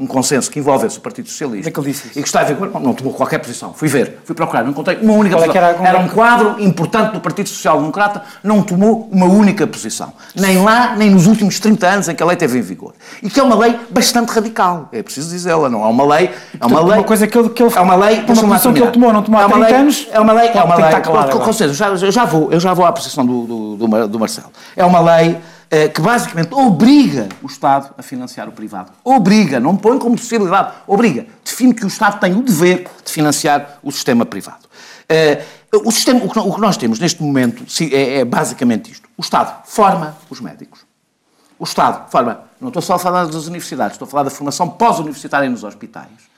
[0.00, 1.68] um consenso que envolvesse o Partido Socialista.
[1.68, 2.18] É que ele disse isso?
[2.18, 3.74] E que está a ver, não, não tomou qualquer posição.
[3.74, 5.54] Fui ver, fui procurar, não encontrei uma única posição.
[5.54, 10.12] Era, era, um quadro importante do Partido Social Democrata, não tomou uma única posição.
[10.34, 12.94] Nem lá, nem nos últimos 30 anos em que a lei esteve em vigor.
[13.22, 16.30] E que é uma lei bastante radical, é preciso dizê-la, não é uma lei...
[16.58, 16.98] É uma lei...
[16.98, 17.50] Uma coisa que ele...
[17.50, 18.20] Que ele é uma lei...
[18.20, 20.08] Uma posição que ele tomou, não tomou há 30 anos...
[20.10, 20.48] É uma lei...
[20.48, 21.00] É uma lei...
[21.44, 21.86] Com certeza,
[22.50, 24.48] eu já vou à posição do, do, do Marcelo.
[24.74, 25.36] É uma lei
[25.94, 28.90] que basicamente obriga o Estado a financiar o privado.
[29.04, 31.26] Obriga, não põe como possibilidade, obriga.
[31.44, 34.68] Define que o Estado tem o dever de financiar o sistema privado.
[35.08, 39.08] Eh, o, sistema, o que nós temos neste momento é, é basicamente isto.
[39.16, 40.86] O Estado forma os médicos.
[41.58, 44.68] O Estado forma, não estou só a falar das universidades, estou a falar da formação
[44.68, 46.30] pós-universitária nos hospitais.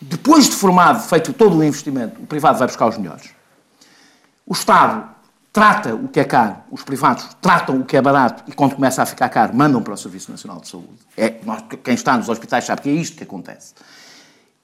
[0.00, 3.30] Depois de formado, feito todo o investimento, o privado vai buscar os melhores.
[4.46, 5.08] O Estado
[5.52, 9.02] trata o que é caro, os privados tratam o que é barato e quando começa
[9.02, 10.88] a ficar caro mandam para o Serviço Nacional de Saúde.
[11.16, 13.74] É, nós, quem está nos hospitais sabe que é isto que acontece.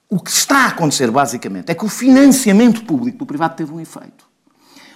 [0.09, 3.79] O que está a acontecer, basicamente, é que o financiamento público do privado teve um
[3.79, 4.25] efeito.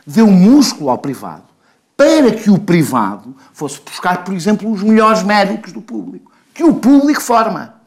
[0.07, 1.43] Deu músculo ao privado
[1.97, 6.73] para que o privado fosse buscar, por exemplo, os melhores médicos do público, que o
[6.73, 7.80] público forma.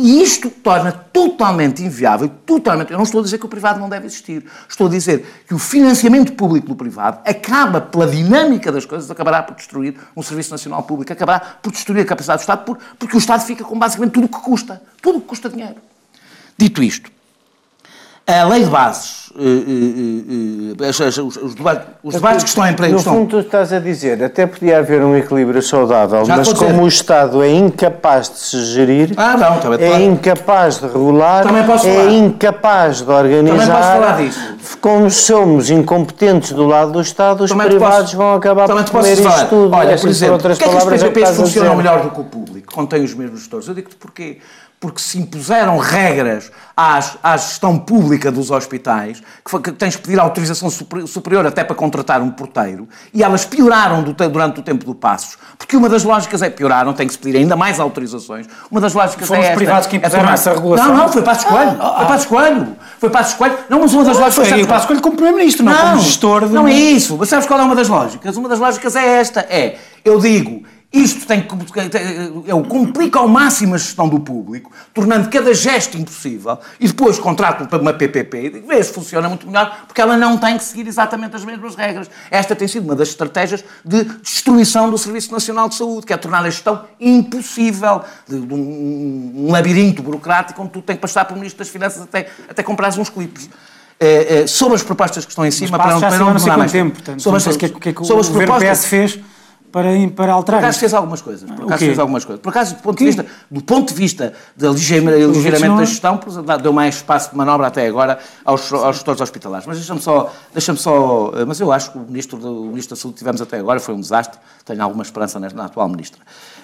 [0.00, 2.92] E isto torna totalmente inviável, totalmente.
[2.92, 4.44] Eu não estou a dizer que o privado não deve existir.
[4.68, 9.42] Estou a dizer que o financiamento público do privado acaba, pela dinâmica das coisas, acabará
[9.42, 13.18] por destruir um Serviço Nacional Público, acabará por destruir a capacidade do Estado, porque o
[13.18, 14.80] Estado fica com basicamente tudo o que custa.
[15.02, 15.78] Tudo o que custa dinheiro.
[16.56, 17.10] Dito isto,
[18.24, 22.94] a lei de bases, os, os, debates, os debates que estão em pleno...
[22.94, 26.82] No fundo, tu estás a dizer, até podia haver um equilíbrio saudável, Já mas como
[26.82, 31.44] o Estado é incapaz de se gerir, ah, não, é incapaz de regular,
[31.84, 34.18] é incapaz de organizar,
[34.80, 39.12] como somos incompetentes do lado do Estado, os também privados posso, vão acabar por comer
[39.12, 39.74] isto tudo.
[39.74, 42.24] Olha, por exemplo, por outras que é que os PPPs funcionam melhor do que o
[42.24, 43.68] público, têm os mesmos gestores?
[43.68, 44.38] Eu digo-te porquê
[44.80, 50.20] porque se impuseram regras às, à gestão pública dos hospitais, que, que tens de pedir
[50.20, 54.94] autorização superior até para contratar um porteiro, e elas pioraram do, durante o tempo do
[54.94, 58.46] Passos, porque uma das lógicas é pioraram, tem que se pedir ainda mais autorizações.
[58.70, 60.88] Uma das lógicas Foram é os privados que impuseram é essa regulação?
[60.88, 61.76] Não, não, foi Passos Coelho.
[61.80, 62.76] Ah, foi Passos Coelho.
[63.00, 63.58] Foi Passos Coelho.
[63.68, 64.48] Não, mas uma das lógicas...
[64.48, 66.46] Foi Passos Coelho como Primeiro-Ministro, não, não como gestor...
[66.46, 66.54] De...
[66.54, 67.16] Não é isso.
[67.18, 68.36] Mas sabes qual é uma das lógicas?
[68.36, 69.40] Uma das lógicas é esta.
[69.40, 71.48] É, eu digo isto tem que.
[72.46, 77.68] Eu complica ao máximo a gestão do público, tornando cada gesto impossível, e depois contrato
[77.68, 80.86] para uma PPP e vê se funciona muito melhor, porque ela não tem que seguir
[80.86, 82.10] exatamente as mesmas regras.
[82.30, 86.16] Esta tem sido uma das estratégias de destruição do Serviço Nacional de Saúde, que é
[86.16, 91.26] tornar a gestão impossível, de, de um, um, labirinto burocrático onde tu tens que passar
[91.26, 93.50] pelo Ministro das Finanças até, até comprares uns clipes.
[94.00, 96.72] É, é, sobre as propostas que estão em cima, para não, para não, não mais
[96.72, 96.92] tempo.
[96.92, 99.18] Portanto, sobre, as, que, é que, que sobre o governo PS fez
[99.72, 100.60] para, para alterar.
[100.60, 101.50] Por acaso fez algumas coisas.
[101.50, 102.42] Por acaso fez algumas coisas.
[102.42, 106.20] Por acaso, do ponto de vista, do ponto de vista do ligeiramente da gestão,
[106.62, 109.66] deu mais espaço de manobra até agora aos, aos gestores hospitalares.
[109.66, 111.32] Mas deixa-me só, deixa só.
[111.46, 113.94] Mas eu acho que o ministro, o ministro da Saúde que tivemos até agora foi
[113.94, 114.38] um desastre.
[114.64, 116.20] Tenho alguma esperança na, na atual ministra.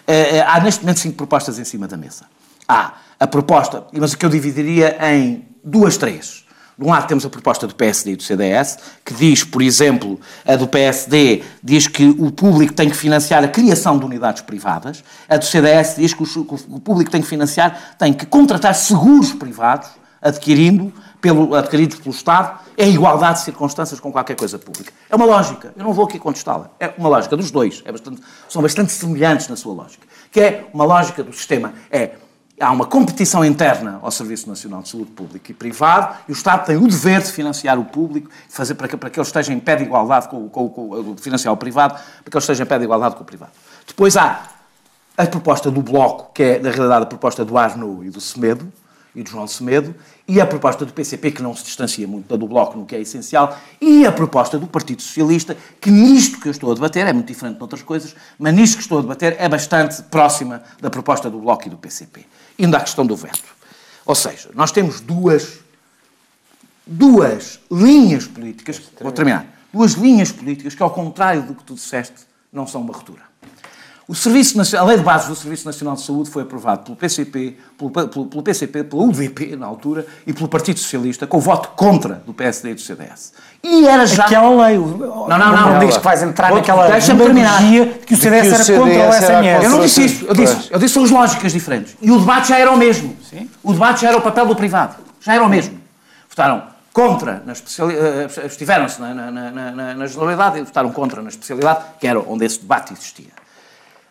[0.07, 2.25] Eh, eh, há neste momento cinco propostas em cima da mesa.
[2.69, 6.44] Há a proposta, mas que eu dividiria em duas, três
[6.77, 10.21] de um lado temos a proposta do PSD e do CDS, que diz, por exemplo,
[10.45, 15.05] a do PSD diz que o público tem que financiar a criação de unidades privadas,
[15.29, 19.89] a do CDS diz que o público tem que financiar, tem que contratar seguros privados,
[20.21, 24.93] adquirindo pelo, adquiridos pelo Estado, em igualdade de circunstâncias com qualquer coisa pública.
[25.09, 28.21] É uma lógica, eu não vou aqui contestá-la, é uma lógica dos dois, é bastante,
[28.49, 32.13] são bastante semelhantes na sua lógica, que é uma lógica do sistema, é
[32.61, 36.67] há uma competição interna ao Serviço Nacional de Saúde Público e Privado e o Estado
[36.67, 39.59] tem o dever de financiar o público, fazer para que, para que ele esteja em
[39.59, 42.79] pé de igualdade com, com, com, financiar o privado, para que ele esteja em pé
[42.79, 43.53] de igualdade com o privado.
[43.87, 44.43] Depois há
[45.17, 48.73] a proposta do Bloco, que é, na realidade, a proposta do Arno e do Semedo,
[49.15, 49.95] e do João Semedo,
[50.27, 52.97] e a proposta do PCP, que não se distancia muito da do Bloco no que
[52.97, 57.07] é essencial, e a proposta do Partido Socialista, que nisto que eu estou a debater,
[57.07, 60.63] é muito diferente de outras coisas, mas nisto que estou a debater é bastante próxima
[60.81, 62.27] da proposta do Bloco e do PCP.
[62.59, 63.55] Indo à questão do veto.
[64.07, 65.61] Ou seja, nós temos duas,
[66.87, 72.27] duas linhas políticas, vou terminar, duas linhas políticas que, ao contrário do que tu disseste,
[72.53, 73.23] não são uma ruptura.
[74.07, 76.95] O Serviço Nacional, a Lei de Bases do Serviço Nacional de Saúde foi aprovada pelo
[76.95, 81.41] PCP, pelo, pelo, pelo PCP, pela UDP, na altura, e pelo Partido Socialista, com o
[81.41, 83.33] voto contra do PSD e do CDS.
[83.63, 84.25] E era já...
[84.25, 84.77] Aquela lei...
[84.77, 85.73] Não, não, não.
[85.73, 88.79] Não diz que vais entrar Vou, naquela ideologia que o CDS, que o CDS era
[88.79, 89.65] contra o SNS.
[89.65, 90.27] Eu não disse isso.
[90.27, 91.97] Eu disse, eu disse são as lógicas diferentes.
[92.03, 93.17] E o debate já era o mesmo.
[93.29, 93.49] Sim.
[93.63, 94.97] O debate já era o papel do privado.
[95.19, 95.81] Já era o mesmo.
[96.29, 101.29] Votaram contra na especialidade, eh, abstiveram-se na, na, na, na, generalidade e votaram contra na
[101.29, 103.34] especialidade, que era onde esse debate existia.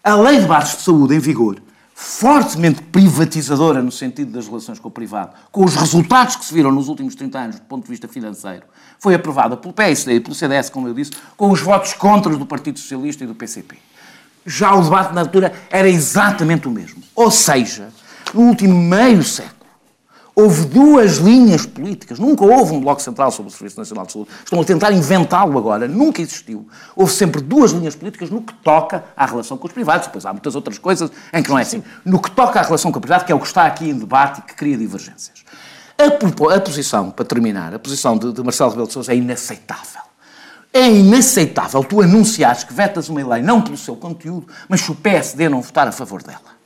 [0.05, 1.61] A lei de bases de saúde em vigor,
[1.95, 6.73] fortemente privatizadora no sentido das relações com o privado, com os resultados que se viram
[6.73, 8.65] nos últimos 30 anos do ponto de vista financeiro,
[8.99, 12.45] foi aprovada pelo PSD e pelo CDS, como eu disse, com os votos contra do
[12.45, 13.77] Partido Socialista e do PCP.
[14.45, 17.01] Já o debate na altura era exatamente o mesmo.
[17.15, 17.87] Ou seja,
[18.33, 19.62] no último meio século,
[20.35, 22.17] Houve duas linhas políticas.
[22.17, 24.29] Nunca houve um Bloco Central sobre o Serviço Nacional de Saúde.
[24.43, 25.87] Estão a tentar inventá-lo agora.
[25.87, 26.67] Nunca existiu.
[26.95, 30.07] Houve sempre duas linhas políticas no que toca à relação com os privados.
[30.07, 31.83] Depois há muitas outras coisas em que não é assim.
[32.03, 33.97] No que toca à relação com o privado, que é o que está aqui em
[33.97, 35.43] debate e que cria divergências.
[35.97, 40.01] A, a posição, para terminar, a posição de, de Marcelo Rebelo de Sousa é inaceitável.
[40.73, 44.95] É inaceitável tu anunciares que vetas uma lei não pelo seu conteúdo, mas se o
[44.95, 46.62] PSD não votar a favor dela.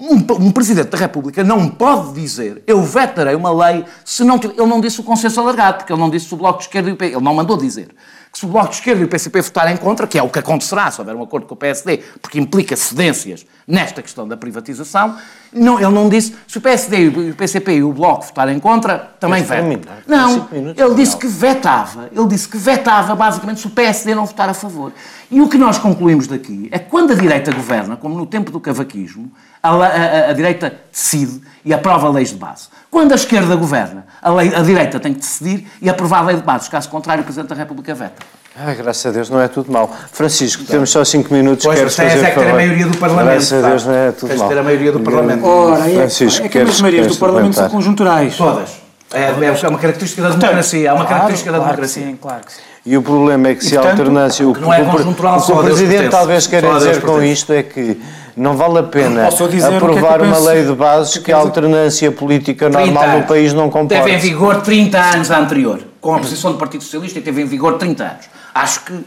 [0.00, 4.36] Um, um, Presidente da República não pode dizer eu vetarei uma lei se não...
[4.36, 6.92] Ele não disse o consenso alargado, porque ele não disse o Bloco de Esquerda e
[6.94, 7.16] o PCP.
[7.16, 7.94] Ele não mandou dizer
[8.32, 10.38] que se o Bloco de Esquerda e o PCP votarem contra, que é o que
[10.38, 15.18] acontecerá se houver um acordo com o PSD, porque implica cedências nesta questão da privatização,
[15.52, 19.42] não, ele não disse se o PSD, o PCP e o Bloco votarem contra, também
[19.42, 20.02] veta.
[20.06, 22.08] Não, ele disse que vetava.
[22.12, 24.92] Ele disse que vetava, basicamente, se o PSD não votar a favor.
[25.30, 28.52] E o que nós concluímos daqui é que quando a direita governa, como no tempo
[28.52, 29.30] do cavaquismo,
[29.62, 32.68] a, a, a, direita decide e aprova leis de base.
[32.90, 36.36] Quando a esquerda governa, a, lei, a direita tem que decidir e aprovar a lei
[36.36, 36.70] de base.
[36.70, 38.24] Caso contrário, o Presidente da República veta.
[38.62, 39.90] Ah, graças a Deus, não é tudo mal.
[40.12, 41.64] Francisco, então, temos só 5 minutos.
[41.64, 43.30] Pois, queres fazer é que ter a maioria do Parlamento.
[43.30, 44.48] Graças a Deus, não é tudo Tens mal.
[44.50, 45.46] ter a maioria do Parlamento.
[45.46, 48.36] Ora, é, Francisco, é que as maiorias do Parlamento são conjunturais.
[48.36, 48.70] Todas.
[49.12, 50.90] É, é uma característica da democracia.
[50.90, 52.06] É uma característica claro, da democracia.
[52.06, 52.60] Sim, claro que sim.
[52.84, 54.46] E o problema é que se a alternância.
[54.46, 58.00] O, não é conjuntural, o que o Presidente talvez queira dizer com isto é que
[58.36, 63.20] não vale a pena aprovar é uma lei de bases que a alternância política normal
[63.20, 64.04] no país não comporta.
[64.04, 67.42] Teve em vigor 30 anos a anterior, com a posição do Partido Socialista, e teve
[67.42, 68.26] em vigor 30 anos.
[68.54, 69.04] Acho que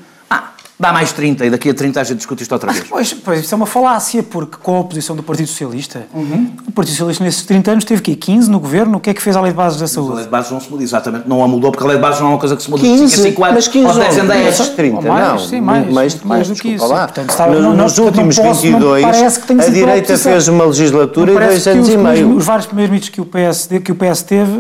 [0.79, 2.85] Dá mais 30 e daqui a 30 a gente discute isto outra vez.
[2.89, 6.51] Pois, pois isso é uma falácia, porque com a oposição do Partido Socialista, uhum.
[6.67, 8.15] o Partido Socialista nesses 30 anos teve quê?
[8.15, 8.97] 15 no governo?
[8.97, 10.09] O que é que fez a Lei de Bases da Saúde?
[10.09, 11.29] Mas a Lei de Bases não se muda, exatamente.
[11.29, 12.81] Não a mudou, porque a Lei de Bases não é uma coisa que se muda
[12.81, 13.55] 15, de 5 a 5 anos.
[13.55, 14.69] Mas 15 ou 10 em 10.
[14.69, 15.39] 30, mais, não.
[15.39, 16.87] Sim, mais, mais, mais do que isso.
[16.87, 17.07] Lá.
[17.07, 21.87] Portanto, estava, não, nos últimos posso, 22, a direita fez uma legislatura e dois anos
[21.87, 22.35] e meio.
[22.35, 24.51] Os vários primeiros mitos que o PSD, que o PS teve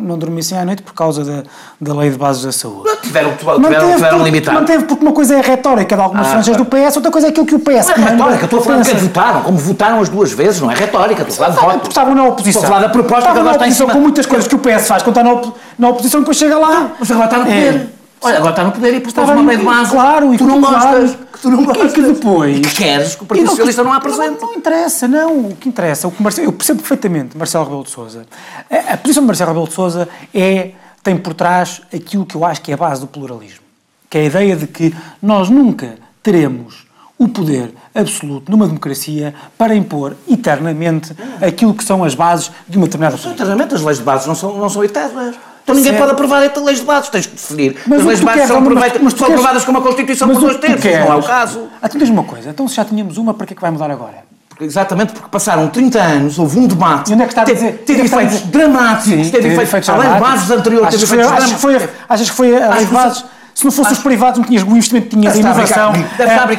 [0.00, 1.42] não dormissem à noite por causa da,
[1.80, 2.88] da lei de bases da saúde.
[2.88, 4.60] Não tiveram, tiveram, manteve, tiveram limitado.
[4.60, 7.26] Manteve porque uma coisa é a retórica de algumas ah, franjas do PS, outra coisa
[7.28, 7.86] é aquilo que o PS...
[7.86, 10.70] Não é retórica, estou a falar de que votaram, como votaram as duas vezes, não
[10.70, 11.78] é retórica, estou a falar de voto.
[11.78, 12.62] Porque estavam na oposição.
[12.62, 13.92] Estou a falar da proposta que agora está em cima.
[13.92, 16.58] com muitas coisas que o PS faz quando está na, op na oposição, depois chega
[16.58, 16.92] lá...
[16.98, 17.74] Mas agora está no poder.
[17.96, 17.99] É.
[18.22, 19.90] Olha, agora está no poder e estás uma lei de base.
[19.90, 21.16] Claro, e tu não gostas.
[21.32, 21.90] Que tu não gostas.
[21.90, 22.58] E que depois.
[22.58, 24.40] E que queres que o Partido Socialista não apresente.
[24.40, 25.38] Não, não, interessa, não.
[25.46, 28.26] O que interessa, o que Marcelo, eu percebo perfeitamente Marcelo Rebelo de Souza.
[28.70, 32.44] A, a posição de Marcelo Rebelo de Souza é, tem por trás aquilo que eu
[32.44, 33.64] acho que é a base do pluralismo.
[34.10, 36.86] Que é a ideia de que nós nunca teremos
[37.18, 42.86] o poder absoluto numa democracia para impor eternamente aquilo que são as bases de uma
[42.86, 43.42] determinada sociedade.
[43.42, 45.36] Eternamente as leis de base não são, não são eternas.
[45.62, 46.00] Então ninguém certo.
[46.00, 47.76] pode aprovar estas leis de bases, tens de definir.
[47.86, 50.56] Mas as leis de bases são, mas, mas são aprovadas com uma Constituição por dois
[50.56, 51.68] terços, não é o caso.
[51.80, 53.70] Ah, tu diz uma coisa, então se já tínhamos uma, para que é que vai
[53.70, 54.30] mudar agora?
[54.60, 57.10] Exatamente porque passaram 30 anos, houve um debate.
[57.10, 57.78] E onde é que está a dizer?
[57.78, 59.88] Teve, teve efeitos dramáticos, teve, efeitos.
[59.88, 61.88] A lei de bases anterior teve efeitos dramáticos.
[62.08, 63.24] Achas que foi a lei de bases?
[63.60, 65.92] Se não fossem os privados, não tinhas o investimento, tinhas a inovação,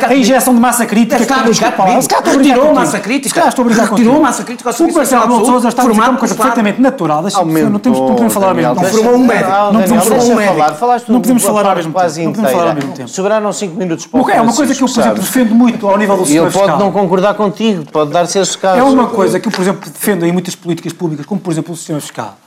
[0.08, 1.18] a, injeção de massa crítica.
[1.18, 2.00] Deve estar a brincar comigo.
[2.38, 3.48] Retirou massa crítica.
[3.48, 5.68] estou a brincar Retirou massa crítica ao Serviço Nacional de Saúde.
[5.68, 7.24] está a dizer uma coisa perfeitamente natural.
[7.24, 8.84] Não podemos falar ao mesmo tempo.
[8.84, 9.50] Não formou um médico.
[9.74, 11.12] Não podemos falar médico.
[11.12, 12.24] Não podemos falar ao mesmo tempo.
[12.24, 13.10] Não podemos falar ao mesmo tempo.
[13.10, 15.98] Sobraram 5 minutos para o É uma coisa que eu, por exemplo, defendo muito ao
[15.98, 16.66] nível do sistema fiscal.
[16.66, 18.80] Ele pode não concordar contigo, pode dar-se esse caso.
[18.80, 21.74] É uma coisa que eu, por exemplo, defendo em muitas políticas públicas, como, por exemplo,
[21.74, 22.38] o sistema fiscal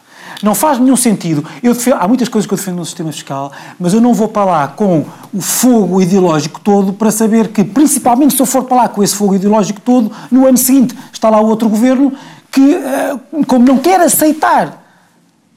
[0.42, 1.44] não faz nenhum sentido.
[1.62, 4.28] Eu defendo, há muitas coisas que eu defendo no sistema fiscal, mas eu não vou
[4.28, 8.76] para lá com o fogo ideológico todo para saber que, principalmente se eu for para
[8.76, 12.12] lá com esse fogo ideológico todo, no ano seguinte está lá outro governo
[12.50, 14.84] que, eh, como não quer aceitar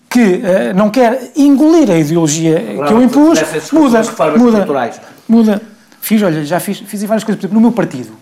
[0.09, 3.39] que uh, não quer engolir a ideologia que eu impus,
[3.71, 4.01] muda,
[4.37, 4.91] muda,
[5.27, 5.61] muda.
[5.99, 8.13] Fiz, olha, já fiz, fiz várias coisas, por exemplo, no meu partido,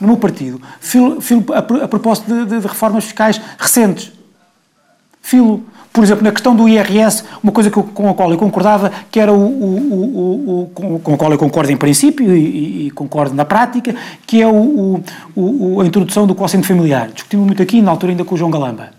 [0.00, 4.12] no meu partido, filo, filo a, a propósito de, de, de reformas fiscais recentes,
[5.20, 8.90] filo por exemplo, na questão do IRS, uma coisa eu, com a qual eu concordava,
[9.10, 12.90] que era o, o, o, com, com a qual eu concordo em princípio e, e
[12.92, 13.94] concordo na prática,
[14.26, 15.00] que é o,
[15.80, 17.08] a introdução do quociente familiar.
[17.08, 18.90] Discutimos muito aqui, na altura ainda com o João Galamba.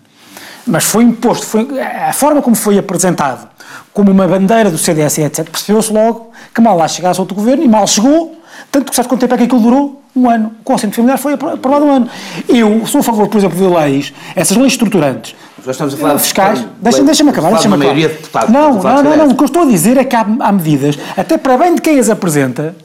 [0.65, 3.49] Mas foi imposto, foi, a forma como foi apresentado
[3.93, 7.67] como uma bandeira do CDS etc., percebeu-se logo que mal lá chegasse outro governo, e
[7.67, 8.35] mal chegou,
[8.71, 10.01] tanto que sabe quanto tempo é que aquilo durou?
[10.15, 10.53] Um ano.
[10.61, 12.09] O Conselho Familiar foi aprovado um ano.
[12.47, 15.35] Eu sou a favor, por exemplo, de leis, essas leis estruturantes,
[15.66, 16.59] já estamos a falar fiscais.
[16.59, 17.95] De, deixa-me deixa acabar, deixa-me acabar.
[17.95, 19.28] De deputados, não, não, não, não.
[19.30, 21.82] O que eu estou a dizer é que há, há medidas, até para bem de
[21.82, 22.76] quem as apresenta,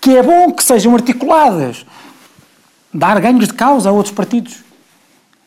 [0.00, 1.86] que é bom que sejam articuladas,
[2.92, 4.65] dar ganhos de causa a outros partidos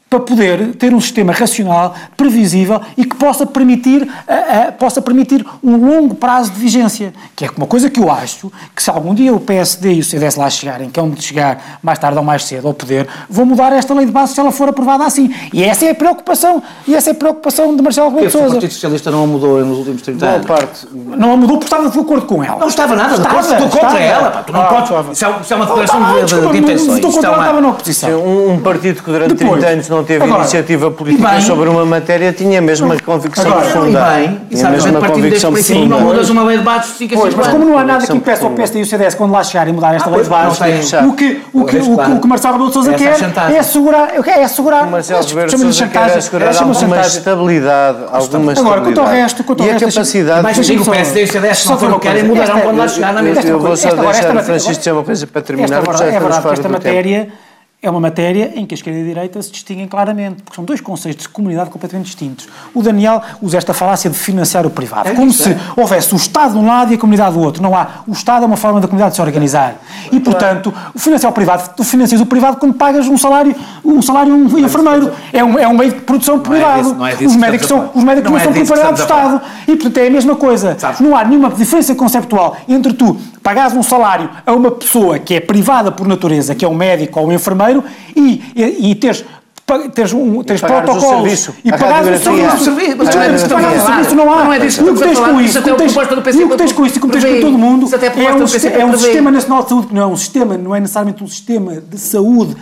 [0.10, 5.45] para poder ter um sistema racional, previsível e que possa permitir, uh, uh, possa permitir
[5.64, 7.14] um longo prazo de vigência.
[7.36, 10.03] Que é uma coisa que eu acho que se algum dia o PSD e o
[10.03, 13.45] CDS lá chegarem, que é onde chegar mais tarde ou mais cedo ao poder, vão
[13.45, 15.34] mudar esta lei de base se ela for aprovada assim.
[15.53, 18.47] E essa é a preocupação, e essa é a preocupação de Marcelo Rebelo de Sousa.
[18.47, 20.47] O Partido Socialista não a mudou nos últimos 30 anos?
[20.47, 20.88] parte.
[20.91, 22.60] Não a mudou porque estava de acordo com ela.
[22.60, 24.32] Não estava nada de acordo, estou contra ela.
[24.32, 24.43] Pá.
[24.43, 26.95] Tu não ah, podes, se é, uma declaração de, de, de intenções.
[26.95, 28.49] Estou contra ela, estava na oposição.
[28.49, 32.62] Um partido que durante 30 anos não teve iniciativa política bem, sobre uma matéria tinha
[32.62, 34.00] mesmo a convicção agora, profunda.
[34.00, 35.95] E bem, e sabe, a mesma convicção profunda.
[35.95, 38.45] Não mudas uma lei de bases, fica pois, Mas como não há nada que impeça
[38.45, 41.14] o PSD e o CDS quando lá chegarem mudar esta ah, lei de bases, o
[41.14, 43.18] que, o que, o que Marcelo Rebelo de Sousa quer
[43.54, 44.88] é assegurar, é assegurar.
[44.88, 49.62] O Marcelo Rebelo de Sousa quer assegurar alguma estabilidade, alguma Agora, quanto ao resto, quanto
[49.62, 49.84] ao resto...
[49.84, 50.43] E a capacidade...
[50.43, 53.41] Mas digo, o PSD e o CDS não querem mudarão quando lá chegar na mesma.
[53.43, 56.80] Eu vou só deixar Francisco dizer uma coisa para terminar, porque já estamos fora do
[56.80, 57.32] tempo
[57.82, 60.65] é uma matéria em que a esquerda e a direita se distinguem claramente, porque são
[60.65, 62.49] dois conceitos de comunidade completamente distintos.
[62.73, 65.57] O Daniel usa esta falácia de financiar o privado, é como se é.
[65.77, 67.63] houvesse o Estado de um lado e a comunidade do outro.
[67.63, 68.01] Não há.
[68.05, 69.75] O Estado é uma forma da comunidade de se organizar.
[70.11, 73.55] E, portanto, o financiar o privado, tu financias o privado quando pagas um salário,
[73.86, 75.13] um salário um enfermeiro.
[75.32, 76.95] É um, é um meio de produção privado.
[76.95, 79.01] Não é disso, não é os médicos são, os médicos não, é são propriedade do
[79.01, 79.41] Estado.
[79.65, 80.77] E, portanto, é a mesma coisa.
[80.77, 80.99] Sabes?
[80.99, 85.39] Não há nenhuma diferença conceptual entre tu pagares um salário a uma pessoa que é
[85.39, 87.68] privada por natureza, que é um médico ou um enfermeiro,
[88.15, 89.26] e, e, e teres
[89.93, 92.24] teres, um, teres protocolos serviço, e pagares o
[92.63, 92.95] serviço.
[92.97, 94.43] Mas pagar o serviço não há.
[94.43, 95.57] Não é disso que tens com isso.
[95.59, 98.86] E o que tens com isso e como tens com todo mundo é um, é
[98.86, 101.82] um sistema nacional de saúde que não é um sistema, não é necessariamente um sistema
[101.82, 102.55] de saúde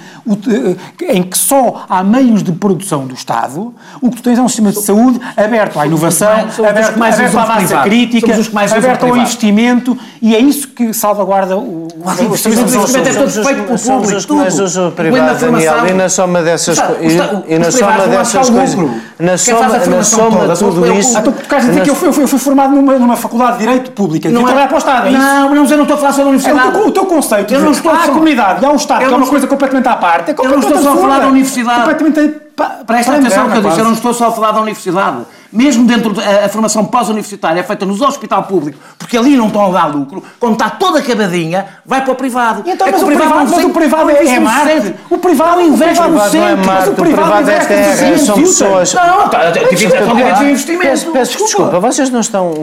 [1.02, 3.74] em que só há meios de produção do Estado.
[4.02, 7.46] O que tu tens é um sistema de saúde aberto à inovação, aberto, aberto à
[7.46, 8.34] massa crítica,
[8.76, 13.80] aberto ao investimento e é isso que salvaguarda o, o investimento é todo feito pelo
[13.80, 14.22] público.
[14.22, 18.76] Somos os privados, Daniel, e na soma dessas e, e na soma dessas coisas,
[19.20, 21.18] na soma, na soma tudo isso...
[21.18, 23.92] Então, tu queres dizer que eu fui, eu fui formado numa, numa faculdade de Direito
[23.92, 25.20] Pública, não é trabalhar para o Estado, é isso?
[25.20, 26.78] Não, mas eu não estou a falar sobre a universidade.
[26.78, 29.14] É, o, teu, conceito, eu não estou há a comunidade e há o Estado, que
[29.14, 31.80] é uma coisa completamente à parte, é Eu não estou só a falar da universidade.
[31.80, 32.48] Completamente...
[32.88, 35.18] Presta atenção no que eu disse, eu não estou só a falar da universidade
[35.52, 39.66] mesmo dentro da a formação pós-universitária é feita nos hospital público, porque ali não estão
[39.66, 42.64] a dar lucro, quando está toda acabadinha, vai para o privado.
[42.66, 44.96] E então, é mas, o privado, mas o privado é, é Marte.
[45.10, 46.40] O privado investe no centro.
[46.40, 48.94] Não é Marte, o privado é terra, são pessoas...
[48.94, 51.12] Não, tá, tive direito de investimento.
[51.12, 52.54] Peço desculpa, vocês não estão,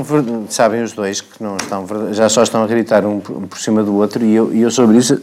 [0.48, 3.96] sabem os dois, que não estão, já só estão a gritar um por cima do
[3.96, 5.20] outro, e eu, e eu sobre isso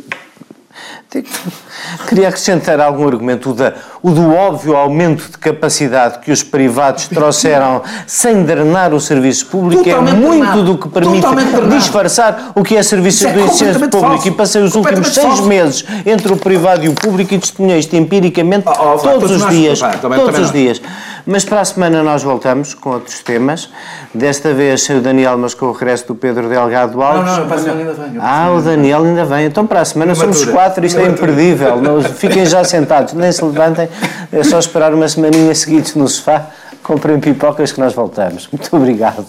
[2.08, 7.08] Queria acrescentar algum argumento, o, da, o do óbvio aumento de capacidade que os privados
[7.08, 10.64] trouxeram sem drenar o serviço público é Totalmente é muito drenado.
[10.64, 11.28] do que permite
[11.70, 14.00] disfarçar o que é serviço é do ensino público.
[14.00, 14.28] Falso.
[14.28, 15.44] E passei os últimos seis falso.
[15.44, 19.50] meses entre o privado e o público e testemunhei isto empiricamente oh, oh, todos os
[19.50, 19.80] dias.
[19.80, 20.82] todos os dias.
[21.26, 23.70] Mas para a semana nós voltamos com outros temas.
[24.14, 27.32] Desta vez sem o Daniel, mas com o regresso do Pedro Delgado Alves.
[27.32, 28.20] Não, não, para a semana ainda vem.
[28.20, 29.46] Ah, o Daniel ainda vem.
[29.46, 31.82] Então para a semana somos quatro, isto é imperdível.
[31.82, 33.90] Não, fiquem já sentados, nem se levantem.
[34.32, 36.48] É só esperar uma semaninha seguidos no sofá.
[36.84, 38.48] Comprem pipocas que nós voltamos.
[38.52, 39.26] Muito obrigado.